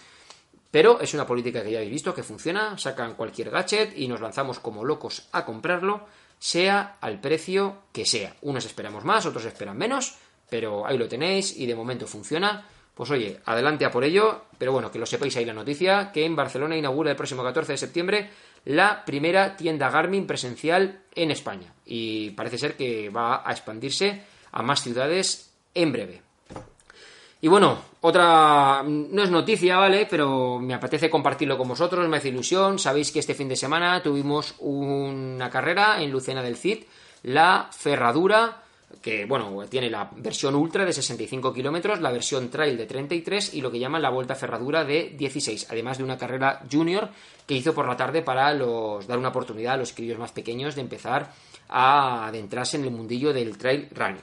pero 0.72 1.00
es 1.00 1.14
una 1.14 1.26
política 1.26 1.64
que 1.64 1.72
ya 1.72 1.78
habéis 1.78 1.92
visto 1.92 2.14
que 2.14 2.24
funciona, 2.24 2.78
sacan 2.78 3.16
cualquier 3.16 3.50
gadget 3.50 3.98
y 3.98 4.08
nos 4.08 4.22
lanzamos 4.22 4.60
como 4.60 4.84
locos 4.84 5.28
a 5.32 5.46
comprarlo, 5.46 6.06
sea 6.40 6.98
al 7.02 7.20
precio 7.20 7.84
que 7.92 8.06
sea. 8.06 8.36
Unos 8.42 8.66
esperamos 8.66 9.04
más, 9.04 9.26
otros 9.26 9.46
esperan 9.46 9.78
menos, 9.78 10.16
pero 10.50 10.86
ahí 10.86 10.98
lo 10.98 11.08
tenéis 11.08 11.58
y 11.58 11.66
de 11.66 11.76
momento 11.76 12.08
funciona. 12.08 12.68
Pues 12.94 13.12
oye, 13.12 13.42
adelante 13.46 13.84
a 13.84 13.92
por 13.92 14.06
ello, 14.06 14.46
pero 14.58 14.72
bueno, 14.72 14.90
que 14.90 15.00
lo 15.00 15.06
sepáis 15.06 15.36
ahí 15.36 15.46
la 15.46 15.54
noticia, 15.54 16.12
que 16.14 16.26
en 16.26 16.36
Barcelona 16.36 16.78
inaugura 16.78 17.12
el 17.12 17.18
próximo 17.18 17.44
14 17.44 17.74
de 17.74 17.78
septiembre 17.78 18.30
la 18.66 19.06
primera 19.06 19.56
tienda 19.56 19.90
Garmin 19.90 20.26
presencial 20.26 21.04
en 21.14 21.32
España. 21.32 21.74
Y 21.86 22.32
parece 22.32 22.58
ser 22.58 22.76
que 22.76 23.10
va 23.10 23.48
a 23.48 23.52
expandirse 23.52 24.24
a 24.52 24.62
más 24.64 24.82
ciudades 24.82 25.55
en 25.76 25.92
breve. 25.92 26.22
Y 27.42 27.48
bueno, 27.48 27.78
otra 28.02 28.82
no 28.84 29.22
es 29.22 29.30
noticia, 29.30 29.78
¿vale? 29.78 30.08
Pero 30.10 30.58
me 30.60 30.74
apetece 30.74 31.10
compartirlo 31.10 31.58
con 31.58 31.68
vosotros, 31.68 32.10
me 32.10 32.18
hace 32.18 32.30
ilusión. 32.30 32.80
Sabéis 32.80 33.12
que 33.12 33.20
este 33.20 33.36
fin 33.36 33.50
de 33.50 33.56
semana 33.56 34.02
tuvimos 34.02 34.56
una 34.60 35.50
carrera 35.52 36.02
en 36.02 36.10
Lucena 36.10 36.42
del 36.42 36.58
Cid, 36.58 36.86
la 37.22 37.70
Ferradura 37.72 38.64
que 39.02 39.26
bueno, 39.26 39.66
tiene 39.70 39.90
la 39.90 40.10
versión 40.16 40.56
ultra 40.56 40.86
de 40.86 40.94
65 40.94 41.54
kilómetros, 41.54 42.02
la 42.02 42.12
versión 42.12 42.50
trail 42.50 42.78
de 42.78 42.86
33 42.86 43.54
y 43.54 43.62
lo 43.62 43.72
que 43.72 43.80
llaman 43.80 44.02
la 44.02 44.10
vuelta 44.10 44.36
ferradura 44.36 44.84
de 44.84 45.14
16, 45.18 45.68
además 45.70 45.98
de 45.98 46.04
una 46.04 46.18
carrera 46.18 46.62
junior 46.72 47.10
que 47.46 47.56
hizo 47.56 47.74
por 47.74 47.88
la 47.88 47.98
tarde 47.98 48.22
para 48.22 48.54
dar 48.54 49.18
una 49.20 49.30
oportunidad 49.30 49.76
a 49.76 49.78
los 49.78 49.94
críos 49.94 50.18
más 50.18 50.32
pequeños 50.32 50.76
de 50.76 50.82
empezar 50.82 51.32
a 51.70 52.28
adentrarse 52.28 52.78
en 52.78 52.86
el 52.86 52.92
mundillo 52.92 53.34
del 53.34 53.58
trail 53.58 53.90
running. 53.94 54.22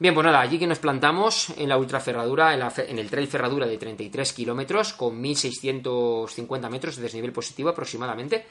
Bien, 0.00 0.14
pues 0.14 0.24
nada, 0.24 0.40
allí 0.40 0.58
que 0.58 0.66
nos 0.66 0.78
plantamos 0.78 1.50
en 1.58 1.68
la 1.68 1.76
ultra 1.76 2.00
ferradura, 2.00 2.54
en, 2.54 2.62
en 2.88 2.98
el 2.98 3.10
trail 3.10 3.28
ferradura 3.28 3.66
de 3.66 3.76
33 3.76 4.32
kilómetros 4.32 4.94
con 4.94 5.20
1650 5.20 6.70
metros 6.70 6.96
de 6.96 7.02
desnivel 7.02 7.32
positivo 7.32 7.68
aproximadamente. 7.68 8.46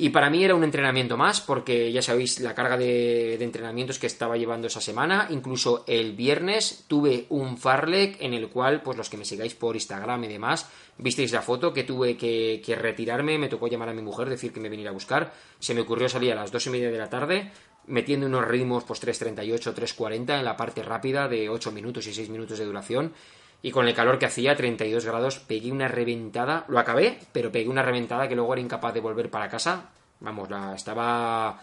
Y 0.00 0.10
para 0.10 0.30
mí 0.30 0.44
era 0.44 0.54
un 0.54 0.62
entrenamiento 0.62 1.16
más, 1.16 1.40
porque 1.40 1.90
ya 1.90 2.00
sabéis 2.00 2.38
la 2.38 2.54
carga 2.54 2.76
de, 2.76 3.34
entrenamientos 3.42 3.98
que 3.98 4.06
estaba 4.06 4.36
llevando 4.36 4.68
esa 4.68 4.80
semana. 4.80 5.26
Incluso 5.30 5.82
el 5.88 6.12
viernes 6.12 6.84
tuve 6.86 7.26
un 7.30 7.58
farlek 7.58 8.16
en 8.20 8.32
el 8.32 8.48
cual, 8.48 8.80
pues 8.80 8.96
los 8.96 9.10
que 9.10 9.16
me 9.16 9.24
sigáis 9.24 9.56
por 9.56 9.74
Instagram 9.74 10.22
y 10.22 10.28
demás, 10.28 10.68
visteis 10.98 11.32
la 11.32 11.42
foto 11.42 11.72
que 11.72 11.82
tuve 11.82 12.16
que, 12.16 12.78
retirarme. 12.80 13.38
Me 13.38 13.48
tocó 13.48 13.66
llamar 13.66 13.88
a 13.88 13.92
mi 13.92 14.02
mujer, 14.02 14.28
decir 14.28 14.52
que 14.52 14.60
me 14.60 14.68
viniera 14.68 14.92
a 14.92 14.94
buscar. 14.94 15.32
Se 15.58 15.74
me 15.74 15.80
ocurrió 15.80 16.08
salir 16.08 16.30
a 16.30 16.36
las 16.36 16.52
dos 16.52 16.64
y 16.68 16.70
media 16.70 16.92
de 16.92 16.98
la 16.98 17.10
tarde, 17.10 17.50
metiendo 17.86 18.26
unos 18.26 18.46
ritmos 18.46 18.84
pues 18.84 19.02
3.38, 19.02 19.74
3.40 19.74 20.38
en 20.38 20.44
la 20.44 20.56
parte 20.56 20.82
rápida 20.82 21.28
de 21.28 21.48
8 21.48 21.72
minutos 21.72 22.06
y 22.06 22.14
6 22.14 22.28
minutos 22.28 22.58
de 22.58 22.64
duración 22.64 23.12
y 23.60 23.70
con 23.70 23.88
el 23.88 23.94
calor 23.94 24.18
que 24.18 24.26
hacía, 24.26 24.56
32 24.56 25.04
grados, 25.04 25.38
pegué 25.40 25.72
una 25.72 25.88
reventada. 25.88 26.64
Lo 26.68 26.78
acabé, 26.78 27.18
pero 27.32 27.50
pegué 27.50 27.68
una 27.68 27.82
reventada 27.82 28.28
que 28.28 28.36
luego 28.36 28.52
era 28.52 28.62
incapaz 28.62 28.94
de 28.94 29.00
volver 29.00 29.30
para 29.30 29.48
casa. 29.48 29.90
Vamos, 30.20 30.48
la, 30.48 30.74
estaba 30.74 31.60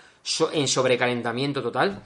en 0.51 0.67
sobrecalentamiento 0.67 1.61
total. 1.61 2.03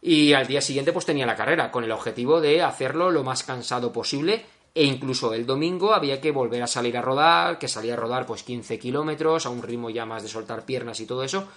Y 0.00 0.34
al 0.34 0.46
día 0.46 0.60
siguiente 0.60 0.92
pues 0.92 1.06
tenía 1.06 1.26
la 1.26 1.34
carrera, 1.34 1.70
con 1.72 1.82
el 1.82 1.90
objetivo 1.90 2.40
de 2.40 2.62
hacerlo 2.62 3.10
lo 3.10 3.24
más 3.24 3.42
cansado 3.42 3.92
posible. 3.92 4.46
E 4.72 4.84
incluso 4.84 5.32
el 5.34 5.46
domingo 5.46 5.94
había 5.94 6.20
que 6.20 6.30
volver 6.30 6.62
a 6.62 6.66
salir 6.66 6.96
a 6.96 7.02
rodar, 7.02 7.58
que 7.58 7.68
salía 7.68 7.94
a 7.94 7.96
rodar 7.96 8.26
pues 8.26 8.42
15 8.42 8.78
kilómetros, 8.78 9.46
a 9.46 9.50
un 9.50 9.62
ritmo 9.62 9.90
ya 9.90 10.04
más 10.04 10.22
de 10.22 10.28
soltar 10.28 10.64
piernas 10.64 11.00
y 11.00 11.06
todo 11.06 11.24
eso. 11.24 11.48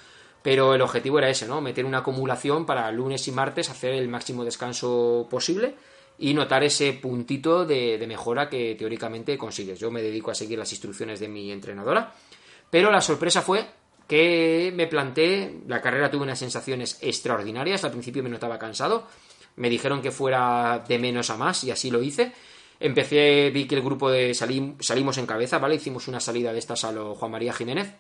Pero 0.44 0.74
el 0.74 0.82
objetivo 0.82 1.20
era 1.20 1.30
ese, 1.30 1.48
¿no? 1.48 1.62
Meter 1.62 1.86
una 1.86 2.00
acumulación 2.00 2.66
para 2.66 2.92
lunes 2.92 3.28
y 3.28 3.32
martes 3.32 3.70
hacer 3.70 3.94
el 3.94 4.08
máximo 4.08 4.46
descanso 4.46 5.28
posible 5.30 5.76
y 6.20 6.34
notar 6.34 6.64
ese 6.64 6.94
puntito 6.94 7.66
de, 7.66 8.04
mejora 8.08 8.50
que 8.50 8.76
teóricamente 8.76 9.38
consigues. 9.38 9.80
Yo 9.80 9.92
me 9.92 10.02
dedico 10.02 10.32
a 10.32 10.36
seguir 10.36 10.58
las 10.58 10.72
instrucciones 10.72 11.20
de 11.20 11.28
mi 11.28 11.52
entrenadora, 11.52 12.14
pero 12.70 12.92
la 12.92 13.02
sorpresa 13.02 13.42
fue 13.42 13.66
que 14.08 14.72
me 14.76 14.88
planté, 14.88 15.62
la 15.68 15.82
carrera 15.82 16.10
tuve 16.10 16.24
unas 16.24 16.40
sensaciones 16.40 16.98
extraordinarias, 17.02 17.84
al 17.84 17.92
principio 17.92 18.24
me 18.24 18.30
notaba 18.30 18.58
cansado, 18.58 19.06
me 19.58 19.70
dijeron 19.70 20.02
que 20.02 20.12
fuera 20.12 20.84
de 20.88 20.98
menos 20.98 21.30
a 21.30 21.38
más 21.38 21.64
y 21.64 21.72
así 21.72 21.92
lo 21.92 22.02
hice. 22.02 22.32
Empecé, 22.80 23.50
vi 23.50 23.68
que 23.68 23.76
el 23.76 23.82
grupo 23.82 24.10
de 24.10 24.34
salimos 24.34 25.18
en 25.18 25.26
cabeza, 25.26 25.58
¿vale? 25.58 25.76
Hicimos 25.76 26.08
una 26.08 26.20
salida 26.20 26.54
de 26.54 26.60
estas 26.60 26.84
a 26.84 26.92
lo 26.92 27.16
Juan 27.16 27.32
María 27.32 27.52
Jiménez. 27.54 27.92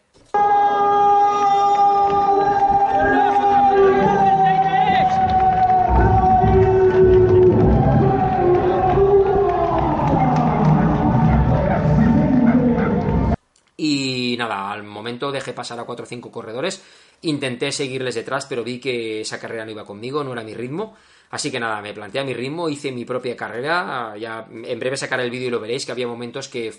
Al 14.77 14.83
momento 14.83 15.31
dejé 15.31 15.53
pasar 15.53 15.79
a 15.79 15.83
4 15.83 16.03
o 16.03 16.07
5 16.07 16.31
corredores, 16.31 16.81
intenté 17.21 17.71
seguirles 17.71 18.15
detrás, 18.15 18.45
pero 18.45 18.63
vi 18.63 18.79
que 18.79 19.21
esa 19.21 19.39
carrera 19.39 19.65
no 19.65 19.71
iba 19.71 19.85
conmigo, 19.85 20.23
no 20.23 20.33
era 20.33 20.43
mi 20.43 20.53
ritmo. 20.53 20.95
Así 21.29 21.51
que 21.51 21.59
nada, 21.59 21.81
me 21.81 21.93
planteé 21.93 22.21
a 22.21 22.23
mi 22.23 22.33
ritmo, 22.33 22.69
hice 22.69 22.91
mi 22.91 23.03
propia 23.03 23.35
carrera. 23.35 24.15
Ya 24.17 24.47
en 24.49 24.79
breve 24.79 24.95
sacaré 24.95 25.23
el 25.23 25.31
vídeo 25.31 25.47
y 25.47 25.51
lo 25.51 25.59
veréis, 25.59 25.85
que 25.85 25.91
había 25.91 26.07
momentos 26.07 26.47
que, 26.47 26.73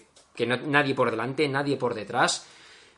nadie 0.67 0.95
por 0.95 1.11
delante, 1.11 1.47
nadie 1.49 1.77
por 1.77 1.95
detrás. 1.95 2.47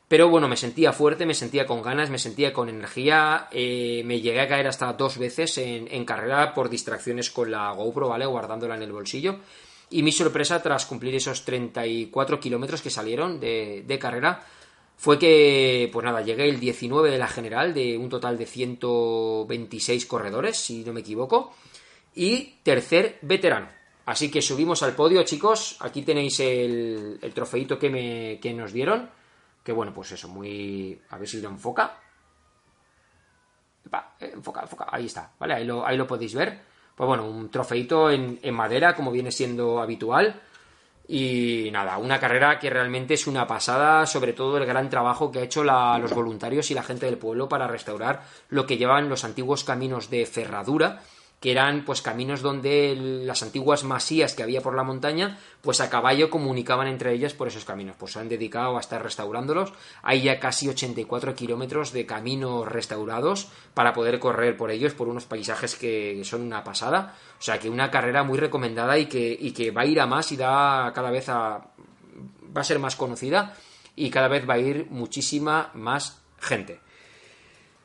Pero 0.06 0.28
bueno, 0.28 0.48
me 0.48 0.56
sentía 0.56 0.92
fuerte, 0.92 1.26
me 1.26 1.34
sentía 1.34 1.66
con 1.66 1.82
ganas, 1.82 2.10
me 2.10 2.18
sentía 2.18 2.52
con 2.52 2.68
energía. 2.68 3.48
Eh, 3.52 4.02
me 4.04 4.20
llegué 4.20 4.40
a 4.40 4.48
caer 4.48 4.66
hasta 4.66 4.92
dos 4.92 5.18
veces 5.18 5.58
en, 5.58 5.88
en, 5.90 6.04
carrera 6.04 6.52
por 6.52 6.68
distracciones 6.68 7.30
con 7.30 7.50
la 7.50 7.70
GoPro, 7.72 8.08
¿vale? 8.08 8.26
Guardándola 8.26 8.76
en 8.76 8.82
el 8.82 8.92
bolsillo. 8.92 9.38
Y 9.90 10.04
mi 10.04 10.12
sorpresa 10.12 10.62
tras 10.62 10.86
cumplir 10.86 11.16
esos 11.16 11.44
34 11.44 12.38
kilómetros 12.38 12.80
que 12.80 12.90
salieron 12.90 13.40
de, 13.40 13.98
carrera 14.00 14.40
fue 15.00 15.18
que, 15.18 15.88
pues 15.90 16.04
nada, 16.04 16.20
llegué 16.20 16.46
el 16.46 16.60
19 16.60 17.10
de 17.10 17.16
la 17.16 17.26
general 17.26 17.72
de 17.72 17.96
un 17.96 18.10
total 18.10 18.36
de 18.36 18.44
126 18.44 20.04
corredores, 20.04 20.58
si 20.58 20.84
no 20.84 20.92
me 20.92 21.00
equivoco, 21.00 21.54
y 22.14 22.56
tercer 22.62 23.18
veterano. 23.22 23.68
Así 24.04 24.30
que 24.30 24.42
subimos 24.42 24.82
al 24.82 24.94
podio, 24.94 25.22
chicos. 25.22 25.78
Aquí 25.80 26.02
tenéis 26.02 26.38
el, 26.40 27.18
trofeito 27.32 27.78
que, 27.78 27.88
me, 27.88 28.38
que 28.42 28.52
nos 28.52 28.74
dieron. 28.74 29.08
Que 29.64 29.72
bueno, 29.72 29.94
pues 29.94 30.12
eso, 30.12 30.28
muy... 30.28 31.00
A 31.08 31.16
ver 31.16 31.26
si 31.26 31.40
lo 31.40 31.48
enfoca. 31.48 31.98
enfoca, 34.20 34.60
enfoca. 34.60 34.86
Ahí 34.90 35.06
está, 35.06 35.32
¿vale? 35.38 35.54
Ahí 35.54 35.64
lo, 35.64 35.86
ahí 35.86 35.96
lo 35.96 36.06
podéis 36.06 36.34
ver 36.34 36.70
pues 37.00 37.08
bueno, 37.08 37.26
un 37.26 37.50
trofeito 37.50 38.10
en, 38.10 38.38
madera, 38.52 38.94
como 38.94 39.10
viene 39.10 39.32
siendo 39.32 39.80
habitual. 39.80 40.38
Y 41.12 41.70
nada, 41.72 41.98
una 41.98 42.20
carrera 42.20 42.60
que 42.60 42.70
realmente 42.70 43.14
es 43.14 43.26
una 43.26 43.44
pasada, 43.44 44.06
sobre 44.06 44.32
todo 44.32 44.58
el 44.58 44.64
gran 44.64 44.88
trabajo 44.88 45.32
que 45.32 45.40
ha 45.40 45.42
hecho 45.42 45.64
los 45.64 46.14
voluntarios 46.14 46.70
y 46.70 46.74
la 46.74 46.84
gente 46.84 47.06
del 47.06 47.18
pueblo 47.18 47.48
para 47.48 47.66
restaurar 47.66 48.22
lo 48.48 48.64
que 48.64 48.76
llevan 48.76 49.08
los 49.08 49.24
antiguos 49.24 49.64
caminos 49.64 50.08
de 50.08 50.24
ferradura 50.24 51.00
que 51.40 51.50
eran 51.50 51.86
pues 51.86 52.02
caminos 52.02 52.42
donde 52.42 52.94
las 53.24 53.42
antiguas 53.42 53.82
masías 53.82 54.34
que 54.34 54.42
había 54.42 54.60
por 54.60 54.76
la 54.76 54.84
montaña, 54.84 55.38
pues 55.62 55.80
a 55.80 55.88
caballo 55.88 56.28
comunicaban 56.28 56.86
entre 56.86 57.14
ellas 57.14 57.32
por 57.32 57.48
esos 57.48 57.64
caminos. 57.64 57.96
Pues 57.98 58.12
se 58.12 58.20
han 58.20 58.28
dedicado 58.28 58.76
a 58.76 58.80
estar 58.80 59.02
restaurándolos. 59.02 59.72
Hay 60.02 60.20
ya 60.20 60.38
casi 60.38 60.68
84 60.68 61.34
kilómetros 61.34 61.92
de 61.92 62.04
caminos 62.04 62.68
restaurados 62.68 63.48
para 63.72 63.94
poder 63.94 64.18
correr 64.18 64.58
por 64.58 64.70
ellos, 64.70 64.92
por 64.92 65.08
unos 65.08 65.24
paisajes 65.24 65.76
que 65.76 66.20
son 66.24 66.42
una 66.42 66.62
pasada. 66.62 67.16
O 67.38 67.42
sea 67.42 67.58
que 67.58 67.70
una 67.70 67.90
carrera 67.90 68.22
muy 68.22 68.38
recomendada 68.38 68.98
y 68.98 69.06
que, 69.06 69.34
y 69.40 69.52
que 69.52 69.70
va 69.70 69.82
a 69.82 69.86
ir 69.86 69.98
a 69.98 70.06
más 70.06 70.32
y 70.32 70.36
da 70.36 70.92
cada 70.94 71.10
vez 71.10 71.30
a. 71.30 71.70
va 72.54 72.60
a 72.60 72.64
ser 72.64 72.78
más 72.78 72.96
conocida 72.96 73.56
y 73.96 74.10
cada 74.10 74.28
vez 74.28 74.48
va 74.48 74.54
a 74.54 74.58
ir 74.58 74.88
muchísima 74.90 75.70
más 75.72 76.20
gente. 76.38 76.80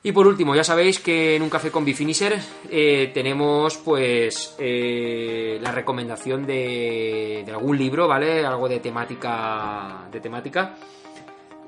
Y 0.06 0.12
por 0.12 0.28
último, 0.28 0.56
ya 0.56 0.63
sabéis 0.63 1.00
que 1.00 1.36
en 1.36 1.41
un 1.41 1.50
café 1.50 1.72
con 1.72 1.84
Bifinisher 1.84 2.39
eh, 2.70 3.10
tenemos 3.12 3.78
pues 3.78 4.56
eh, 4.60 5.58
la 5.60 5.72
recomendación 5.72 6.46
de, 6.46 7.44
algún 7.48 7.76
libro, 7.76 8.08
¿vale? 8.08 8.46
Algo 8.46 8.70
de 8.70 8.80
temática, 8.80 10.08
de 10.12 10.22
temática 10.22 10.76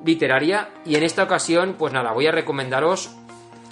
literaria. 0.06 0.70
Y 0.86 0.94
en 0.94 1.02
esta 1.02 1.24
ocasión, 1.24 1.78
pues 1.80 1.92
nada, 1.92 2.12
voy 2.12 2.28
a 2.28 2.32
recomendaros. 2.32 3.10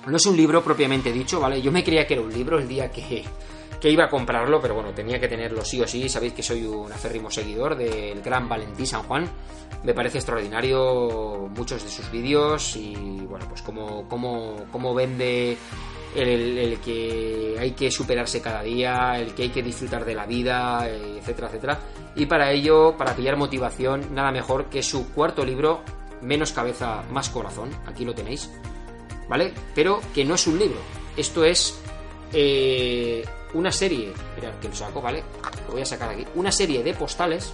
No 0.08 0.18
es 0.18 0.26
un 0.26 0.36
libro 0.36 0.64
propiamente 0.64 1.12
dicho, 1.12 1.40
¿vale? 1.40 1.62
Yo 1.62 1.72
me 1.72 1.84
creía 1.84 2.08
que 2.08 2.16
era 2.16 2.24
un 2.24 2.34
libro 2.34 2.58
el 2.58 2.68
día 2.68 2.90
que, 2.90 3.24
que 3.80 3.90
iba 3.90 4.06
a 4.06 4.10
comprarlo, 4.10 4.60
pero 4.62 4.76
bueno, 4.76 4.94
tenía 4.94 5.20
que 5.20 5.28
tenerlo 5.28 5.64
sí 5.64 5.82
o 5.82 5.88
sí. 5.88 6.08
Sabéis 6.10 6.34
que 6.34 6.44
soy 6.44 6.66
un 6.66 6.92
acérrimo 6.92 7.30
seguidor 7.30 7.76
del 7.76 8.22
gran 8.22 8.48
Valentín 8.48 8.88
San 8.88 9.04
Juan. 9.04 9.30
Me 9.84 9.94
parece 9.94 10.18
extraordinario 10.18 11.50
muchos 11.56 11.84
de 11.84 11.90
sus 11.90 12.10
vídeos 12.12 12.76
y 12.76 12.96
bueno, 13.28 13.46
pues 13.48 13.62
cómo, 13.62 14.96
vende 14.96 15.58
el, 16.16 16.80
que 16.84 17.56
hay 17.60 17.72
que 17.72 17.92
superarse 17.92 18.42
cada 18.42 18.64
día, 18.64 19.20
el 19.20 19.34
que 19.36 19.44
hay 19.44 19.50
que 19.50 19.62
disfrutar 19.62 20.06
de 20.06 20.16
la 20.16 20.26
vida, 20.26 20.88
etcétera, 20.90 21.48
etcétera. 21.48 21.80
Y 22.16 22.26
para 22.26 22.52
ello, 22.52 22.96
para 22.98 23.16
pillar 23.16 23.38
motivación, 23.38 24.14
nada 24.16 24.32
mejor 24.32 24.66
que 24.66 24.82
su 24.82 25.12
cuarto 25.12 25.46
libro, 25.46 25.84
Menos 26.22 26.54
cabeza, 26.54 27.04
más 27.12 27.30
corazón. 27.30 27.70
Aquí 27.86 28.04
lo 28.04 28.16
tenéis. 28.16 28.50
¿Vale? 29.30 29.54
Pero 29.74 30.02
que 30.14 30.26
no 30.26 30.36
es 30.36 30.48
un 30.48 30.58
libro. 30.58 30.80
Esto 31.16 31.44
es 31.44 31.80
eh, 32.34 33.24
una 33.56 33.72
serie. 33.72 34.14
Mirad 34.36 34.54
que 34.60 34.70
lo 34.70 34.76
saco, 34.76 35.02
¿vale? 35.02 35.24
Lo 35.66 35.74
voy 35.74 35.82
a 35.82 35.86
sacar 35.86 36.10
aquí. 36.10 36.26
Una 36.36 36.52
serie 36.52 36.84
de 36.84 36.94
postales. 36.94 37.54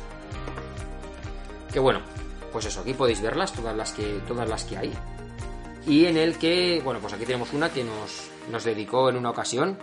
Que 1.72 1.80
bueno, 1.80 2.02
pues 2.52 2.66
eso, 2.66 2.82
aquí 2.82 2.94
podéis 2.94 3.22
verlas, 3.22 3.54
todas 3.54 3.76
las 3.76 3.94
que, 3.94 4.20
todas 4.28 4.50
las 4.50 4.66
que 4.66 4.78
hay. 4.78 4.92
Y 5.88 6.06
en 6.06 6.18
el 6.18 6.38
que, 6.38 6.82
bueno, 6.84 7.00
pues 7.00 7.14
aquí 7.14 7.26
tenemos 7.26 7.54
una 7.54 7.70
que 7.70 7.84
nos, 7.84 8.30
nos 8.52 8.64
dedicó 8.64 9.10
en 9.10 9.16
una 9.16 9.30
ocasión, 9.30 9.78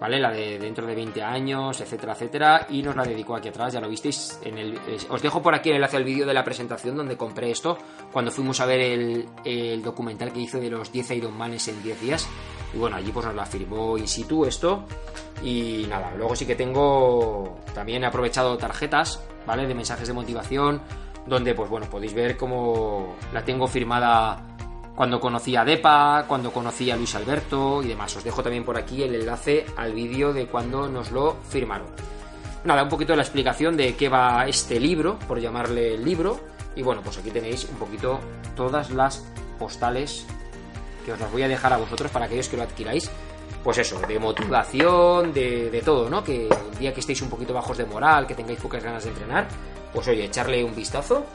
¿vale? 0.00 0.18
La 0.18 0.30
de 0.30 0.58
dentro 0.58 0.86
de 0.86 0.94
20 0.94 1.22
años, 1.22 1.80
etcétera, 1.80 2.14
etcétera, 2.14 2.66
y 2.70 2.82
nos 2.82 2.96
la 2.96 3.04
dedicó 3.04 3.36
aquí 3.36 3.48
atrás, 3.48 3.74
ya 3.74 3.80
lo 3.80 3.88
visteis. 3.88 4.40
En 4.42 4.58
el, 4.58 4.78
os 5.08 5.22
dejo 5.22 5.42
por 5.42 5.54
aquí 5.54 5.68
el 5.68 5.76
enlace 5.76 5.98
al 5.98 6.04
vídeo 6.04 6.26
de 6.26 6.34
la 6.34 6.42
presentación 6.42 6.96
donde 6.96 7.16
compré 7.16 7.50
esto, 7.50 7.76
cuando 8.12 8.30
fuimos 8.30 8.60
a 8.60 8.66
ver 8.66 8.80
el, 8.80 9.28
el 9.44 9.82
documental 9.82 10.32
que 10.32 10.40
hizo 10.40 10.58
de 10.58 10.70
los 10.70 10.90
10 10.90 11.10
Ironmanes 11.12 11.68
en 11.68 11.82
10 11.82 12.00
días. 12.00 12.28
Y 12.74 12.78
bueno, 12.78 12.96
allí 12.96 13.12
pues 13.12 13.26
nos 13.26 13.34
la 13.34 13.46
firmó 13.46 13.96
in 13.98 14.08
situ 14.08 14.46
esto. 14.46 14.84
Y 15.42 15.86
nada, 15.88 16.12
luego 16.16 16.34
sí 16.34 16.46
que 16.46 16.56
tengo, 16.56 17.58
también 17.74 18.02
he 18.02 18.06
aprovechado 18.06 18.56
tarjetas, 18.56 19.22
¿vale? 19.46 19.66
De 19.66 19.74
mensajes 19.74 20.08
de 20.08 20.14
motivación, 20.14 20.80
donde 21.26 21.54
pues 21.54 21.68
bueno, 21.68 21.86
podéis 21.90 22.14
ver 22.14 22.36
cómo 22.36 23.16
la 23.32 23.44
tengo 23.44 23.66
firmada 23.66 24.42
cuando 24.94 25.20
conocí 25.20 25.54
a 25.54 25.64
Depa, 25.64 26.24
cuando 26.26 26.50
conocí 26.50 26.90
a 26.90 26.96
Luis 26.96 27.14
Alberto 27.14 27.82
y 27.82 27.88
demás. 27.88 28.16
Os 28.16 28.24
dejo 28.24 28.42
también 28.42 28.64
por 28.64 28.78
aquí 28.78 29.02
el 29.02 29.14
enlace 29.14 29.66
al 29.76 29.92
vídeo 29.92 30.32
de 30.32 30.46
cuando 30.46 30.88
nos 30.88 31.12
lo 31.12 31.36
firmaron. 31.48 31.88
Nada, 32.64 32.82
un 32.82 32.88
poquito 32.88 33.12
de 33.12 33.18
la 33.18 33.22
explicación 33.22 33.76
de 33.76 33.94
qué 33.94 34.08
va 34.08 34.46
este 34.48 34.80
libro, 34.80 35.18
por 35.28 35.38
llamarle 35.38 35.98
libro. 35.98 36.40
Y 36.74 36.82
bueno, 36.82 37.02
pues 37.02 37.18
aquí 37.18 37.30
tenéis 37.30 37.64
un 37.70 37.76
poquito 37.76 38.18
todas 38.56 38.90
las 38.90 39.24
postales 39.58 40.26
que 41.04 41.12
os 41.12 41.20
las 41.20 41.30
voy 41.30 41.42
a 41.42 41.48
dejar 41.48 41.72
a 41.72 41.76
vosotros 41.76 42.10
para 42.10 42.24
aquellos 42.24 42.48
que 42.48 42.56
lo 42.56 42.64
adquiráis. 42.64 43.10
Pues 43.66 43.78
eso, 43.78 43.98
de 43.98 44.16
motivación, 44.20 45.32
de, 45.32 45.70
de 45.70 45.82
todo, 45.82 46.08
¿no? 46.08 46.22
Que 46.22 46.46
el 46.46 46.78
día 46.78 46.94
que 46.94 47.00
estéis 47.00 47.20
un 47.22 47.28
poquito 47.28 47.52
bajos 47.52 47.76
de 47.76 47.84
moral, 47.84 48.24
que 48.24 48.36
tengáis 48.36 48.60
pocas 48.60 48.80
ganas 48.80 49.02
de 49.02 49.10
entrenar, 49.10 49.48
pues 49.92 50.06
oye, 50.06 50.26
echarle 50.26 50.62
un 50.62 50.72
vistazo 50.72 51.26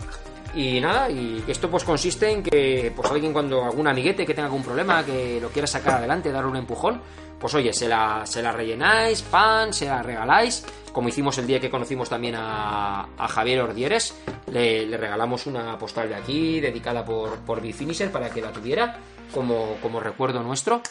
y 0.55 0.79
nada, 0.79 1.09
y 1.09 1.43
esto 1.45 1.69
pues 1.69 1.83
consiste 1.83 2.31
en 2.31 2.41
que 2.41 2.93
pues 2.95 3.11
alguien 3.11 3.33
cuando 3.33 3.65
algún 3.65 3.85
amiguete 3.85 4.25
que 4.25 4.33
tenga 4.33 4.45
algún 4.45 4.63
problema, 4.63 5.03
que 5.03 5.41
lo 5.41 5.49
quiera 5.49 5.67
sacar 5.67 5.95
adelante, 5.95 6.31
darle 6.31 6.51
un 6.51 6.55
empujón, 6.55 7.01
pues 7.37 7.53
oye, 7.53 7.73
se 7.73 7.89
la, 7.89 8.25
se 8.25 8.41
la 8.41 8.53
rellenáis, 8.53 9.23
pan, 9.23 9.73
se 9.73 9.87
la 9.87 10.01
regaláis, 10.01 10.65
como 10.93 11.09
hicimos 11.09 11.37
el 11.37 11.47
día 11.47 11.59
que 11.59 11.69
conocimos 11.69 12.07
también 12.07 12.35
a, 12.37 13.09
Javier 13.27 13.59
Ordieres, 13.59 14.15
le, 14.49 14.85
regalamos 14.95 15.47
una 15.47 15.77
postal 15.77 16.07
de 16.07 16.15
aquí 16.15 16.61
dedicada 16.61 17.03
por, 17.03 17.39
por 17.39 17.61
para 18.09 18.29
que 18.29 18.41
la 18.41 18.53
tuviera 18.53 18.99
como, 19.33 19.75
como 19.81 19.99
recuerdo 19.99 20.41
nuestro. 20.41 20.81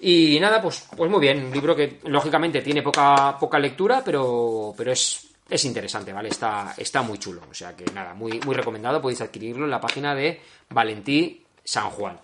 Y 0.00 0.38
nada, 0.40 0.60
pues, 0.60 0.88
pues 0.96 1.10
muy 1.10 1.20
bien, 1.20 1.46
un 1.46 1.52
libro 1.52 1.74
que 1.74 2.00
lógicamente 2.04 2.60
tiene 2.60 2.82
poca, 2.82 3.36
poca 3.38 3.58
lectura, 3.58 4.02
pero, 4.04 4.74
pero 4.76 4.92
es 4.92 5.26
es 5.48 5.64
interesante, 5.64 6.12
¿vale? 6.12 6.28
Está, 6.28 6.74
está 6.76 7.02
muy 7.02 7.18
chulo. 7.18 7.42
O 7.50 7.54
sea 7.54 7.76
que 7.76 7.84
nada, 7.92 8.14
muy, 8.14 8.40
muy 8.44 8.54
recomendado. 8.54 9.00
Podéis 9.00 9.20
adquirirlo 9.20 9.64
en 9.64 9.70
la 9.70 9.80
página 9.80 10.14
de 10.14 10.40
Valentí 10.70 11.44
San 11.62 11.90
Juan. 11.90 12.18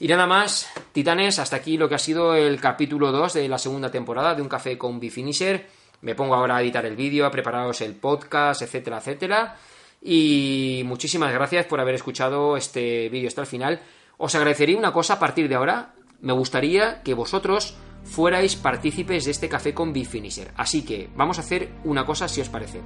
Y 0.00 0.08
nada 0.08 0.26
más, 0.26 0.68
titanes, 0.92 1.38
hasta 1.38 1.56
aquí 1.56 1.76
lo 1.76 1.88
que 1.88 1.94
ha 1.94 1.98
sido 1.98 2.34
el 2.34 2.60
capítulo 2.60 3.12
2 3.12 3.34
de 3.34 3.48
la 3.48 3.58
segunda 3.58 3.90
temporada 3.90 4.34
de 4.34 4.42
Un 4.42 4.48
Café 4.48 4.76
con 4.76 5.00
Bifinisher. 5.00 5.66
Me 6.02 6.14
pongo 6.14 6.34
ahora 6.34 6.56
a 6.56 6.62
editar 6.62 6.84
el 6.84 6.96
vídeo, 6.96 7.24
a 7.24 7.30
prepararos 7.30 7.80
el 7.80 7.94
podcast, 7.94 8.62
etcétera, 8.62 8.98
etcétera. 8.98 9.56
Y 10.02 10.82
muchísimas 10.84 11.32
gracias 11.32 11.66
por 11.66 11.80
haber 11.80 11.94
escuchado 11.94 12.56
este 12.56 13.08
vídeo 13.08 13.28
hasta 13.28 13.42
el 13.42 13.46
final. 13.46 13.80
Os 14.18 14.34
agradecería 14.34 14.76
una 14.76 14.92
cosa 14.92 15.14
a 15.14 15.18
partir 15.18 15.48
de 15.48 15.54
ahora. 15.54 15.94
Me 16.22 16.32
gustaría 16.32 17.02
que 17.02 17.14
vosotros 17.14 17.74
fuerais 18.04 18.54
partícipes 18.54 19.24
de 19.24 19.32
este 19.32 19.48
café 19.48 19.74
con 19.74 19.92
Bifinisher. 19.92 20.52
Así 20.56 20.84
que 20.84 21.10
vamos 21.16 21.38
a 21.38 21.40
hacer 21.40 21.72
una 21.82 22.06
cosa 22.06 22.28
si 22.28 22.40
os 22.40 22.48
parece. 22.48 22.80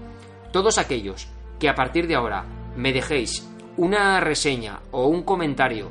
Todos 0.53 0.79
aquellos 0.79 1.29
que 1.61 1.69
a 1.69 1.75
partir 1.75 2.07
de 2.07 2.15
ahora 2.15 2.47
me 2.77 2.95
dejéis 2.95 3.47
una 3.77 4.21
reseña 4.21 4.81
o 4.91 5.09
un 5.09 5.23
comentario 5.23 5.91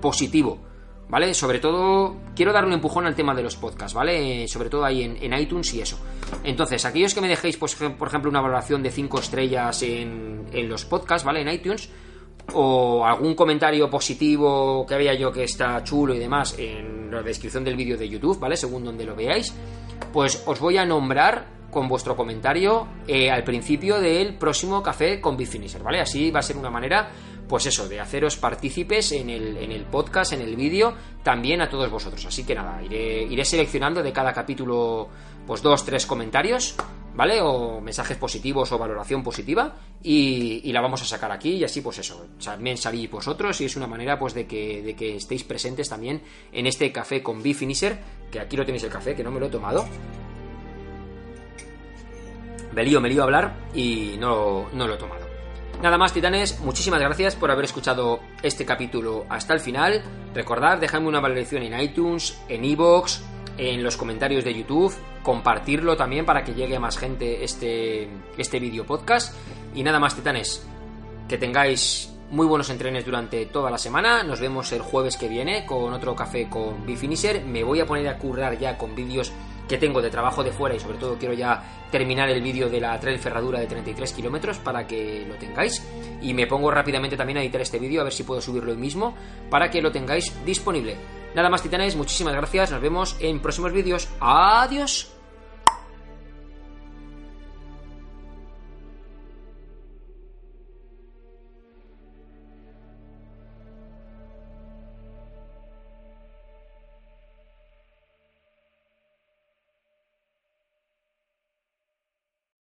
positivo, 0.00 0.60
¿vale? 1.08 1.34
Sobre 1.34 1.58
todo, 1.58 2.14
quiero 2.36 2.52
dar 2.52 2.64
un 2.64 2.74
empujón 2.74 3.06
al 3.06 3.16
tema 3.16 3.34
de 3.34 3.42
los 3.42 3.56
podcasts, 3.56 3.94
¿vale? 3.94 4.46
Sobre 4.46 4.70
todo 4.70 4.84
ahí 4.84 5.02
en, 5.02 5.36
iTunes 5.36 5.74
y 5.74 5.80
eso. 5.80 5.98
Entonces, 6.44 6.84
aquellos 6.84 7.12
que 7.12 7.20
me 7.20 7.28
dejéis, 7.28 7.56
pues, 7.56 7.74
por 7.74 8.06
ejemplo, 8.06 8.30
una 8.30 8.40
valoración 8.40 8.84
de 8.84 8.92
5 8.92 9.18
estrellas 9.18 9.82
en 9.82 10.68
los 10.68 10.84
podcasts, 10.84 11.24
¿vale? 11.24 11.40
En 11.40 11.48
iTunes, 11.48 11.90
o 12.54 13.04
algún 13.04 13.34
comentario 13.34 13.90
positivo 13.90 14.86
que 14.86 14.94
había 14.94 15.14
yo 15.14 15.32
que 15.32 15.44
está 15.44 15.82
chulo 15.82 16.14
y 16.14 16.18
demás 16.18 16.56
en 16.58 17.10
la 17.10 17.22
descripción 17.22 17.64
del 17.64 17.76
vídeo 17.76 17.96
de 17.96 18.08
YouTube, 18.08 18.38
¿vale? 18.38 18.56
Según 18.56 18.84
donde 18.84 19.04
lo 19.04 19.14
veáis, 19.14 19.54
pues 20.12 20.42
os 20.46 20.60
voy 20.60 20.78
a 20.78 20.84
nombrar 20.84 21.56
con 21.70 21.88
vuestro 21.88 22.16
comentario 22.16 22.86
eh, 23.06 23.30
al 23.30 23.44
principio 23.44 24.00
del 24.00 24.34
próximo 24.34 24.82
café 24.82 25.20
con 25.20 25.36
Bitfinisher, 25.36 25.82
¿vale? 25.82 26.00
Así 26.00 26.30
va 26.30 26.40
a 26.40 26.42
ser 26.42 26.56
una 26.56 26.70
manera, 26.70 27.10
pues 27.48 27.66
eso, 27.66 27.88
de 27.88 28.00
haceros 28.00 28.36
partícipes 28.36 29.12
en 29.12 29.28
el, 29.28 29.56
en 29.58 29.72
el 29.72 29.84
podcast, 29.84 30.32
en 30.32 30.40
el 30.40 30.56
vídeo, 30.56 30.94
también 31.22 31.60
a 31.60 31.68
todos 31.68 31.90
vosotros. 31.90 32.24
Así 32.24 32.44
que 32.44 32.54
nada, 32.54 32.82
iré, 32.82 33.24
iré 33.24 33.44
seleccionando 33.44 34.02
de 34.02 34.12
cada 34.12 34.32
capítulo, 34.32 35.08
pues 35.46 35.60
dos, 35.60 35.84
tres 35.84 36.06
comentarios 36.06 36.76
¿vale? 37.16 37.40
O 37.40 37.80
mensajes 37.80 38.16
positivos 38.16 38.70
o 38.70 38.78
valoración 38.78 39.22
positiva 39.22 39.74
y, 40.02 40.70
la 40.72 40.82
vamos 40.82 41.00
a 41.00 41.06
sacar 41.06 41.32
aquí 41.32 41.52
y 41.52 41.64
así 41.64 41.80
pues 41.80 41.98
eso, 41.98 42.26
también 42.44 42.76
salís 42.76 43.10
vosotros 43.10 43.58
y 43.62 43.64
es 43.64 43.76
una 43.76 43.86
manera 43.86 44.18
pues 44.18 44.34
de 44.34 44.46
que, 44.46 44.82
de 44.82 44.94
que 44.94 45.16
estéis 45.16 45.42
presentes 45.42 45.88
también 45.88 46.20
en 46.52 46.66
este 46.66 46.92
café 46.92 47.22
con 47.22 47.42
B-Finisher, 47.42 47.98
que 48.30 48.40
aquí 48.40 48.56
lo 48.56 48.66
tenéis 48.66 48.84
el 48.84 48.90
café, 48.90 49.14
que 49.14 49.24
no 49.24 49.30
me 49.30 49.40
lo 49.40 49.46
he 49.46 49.50
tomado. 49.50 49.86
Me 52.74 52.84
lío, 52.84 53.00
me 53.00 53.08
lío 53.08 53.22
a 53.22 53.24
hablar 53.24 53.54
y 53.74 54.16
no, 54.18 54.68
no 54.74 54.86
lo 54.86 54.94
he 54.94 54.98
tomado. 54.98 55.24
Nada 55.82 55.98
más, 55.98 56.12
titanes, 56.12 56.60
muchísimas 56.60 57.00
gracias 57.00 57.36
por 57.36 57.50
haber 57.50 57.66
escuchado 57.66 58.20
este 58.42 58.66
capítulo 58.66 59.24
hasta 59.30 59.54
el 59.54 59.60
final. 59.60 60.02
Recordad, 60.34 60.78
dejadme 60.78 61.08
una 61.08 61.20
valoración 61.20 61.62
en 61.62 61.78
iTunes, 61.78 62.38
en 62.48 62.64
iVoox, 62.64 63.20
en 63.58 63.82
los 63.82 63.96
comentarios 63.96 64.44
de 64.44 64.54
YouTube, 64.54 64.94
compartirlo 65.22 65.96
también 65.96 66.26
para 66.26 66.44
que 66.44 66.54
llegue 66.54 66.76
a 66.76 66.80
más 66.80 66.98
gente 66.98 67.44
este, 67.44 68.08
este 68.36 68.60
vídeo 68.60 68.84
podcast. 68.84 69.34
Y 69.74 69.82
nada 69.82 69.98
más, 69.98 70.14
titanes, 70.14 70.66
que 71.28 71.38
tengáis 71.38 72.12
muy 72.30 72.46
buenos 72.46 72.70
entrenes 72.70 73.04
durante 73.04 73.46
toda 73.46 73.70
la 73.70 73.78
semana. 73.78 74.22
Nos 74.22 74.40
vemos 74.40 74.72
el 74.72 74.80
jueves 74.80 75.16
que 75.16 75.28
viene 75.28 75.64
con 75.64 75.92
otro 75.92 76.14
café 76.14 76.48
con 76.48 76.84
Bifinisher. 76.84 77.44
Me 77.44 77.62
voy 77.62 77.80
a 77.80 77.86
poner 77.86 78.08
a 78.08 78.18
currar 78.18 78.58
ya 78.58 78.76
con 78.76 78.94
vídeos 78.94 79.32
que 79.68 79.78
tengo 79.78 80.00
de 80.00 80.10
trabajo 80.10 80.44
de 80.44 80.52
fuera 80.52 80.76
y 80.76 80.80
sobre 80.80 80.98
todo 80.98 81.16
quiero 81.18 81.34
ya 81.34 81.88
terminar 81.90 82.28
el 82.28 82.40
vídeo 82.40 82.68
de 82.68 82.80
la 82.80 82.98
trail 83.00 83.18
ferradura 83.18 83.58
de 83.58 83.66
33 83.66 84.12
kilómetros 84.12 84.58
para 84.58 84.86
que 84.86 85.24
lo 85.26 85.34
tengáis 85.34 85.84
y 86.22 86.34
me 86.34 86.46
pongo 86.46 86.70
rápidamente 86.70 87.16
también 87.16 87.38
a 87.38 87.42
editar 87.42 87.60
este 87.60 87.78
vídeo 87.78 88.00
a 88.00 88.04
ver 88.04 88.12
si 88.12 88.22
puedo 88.22 88.40
subirlo 88.40 88.70
hoy 88.70 88.78
mismo 88.78 89.16
para 89.50 89.70
que 89.70 89.82
lo 89.82 89.90
tengáis 89.90 90.32
disponible. 90.44 90.96
Nada 91.36 91.50
más 91.50 91.62
titanes, 91.62 91.96
muchísimas 91.96 92.34
gracias, 92.34 92.70
nos 92.70 92.80
vemos 92.80 93.14
en 93.20 93.40
próximos 93.40 93.70
vídeos. 93.70 94.08
Adiós. 94.20 95.15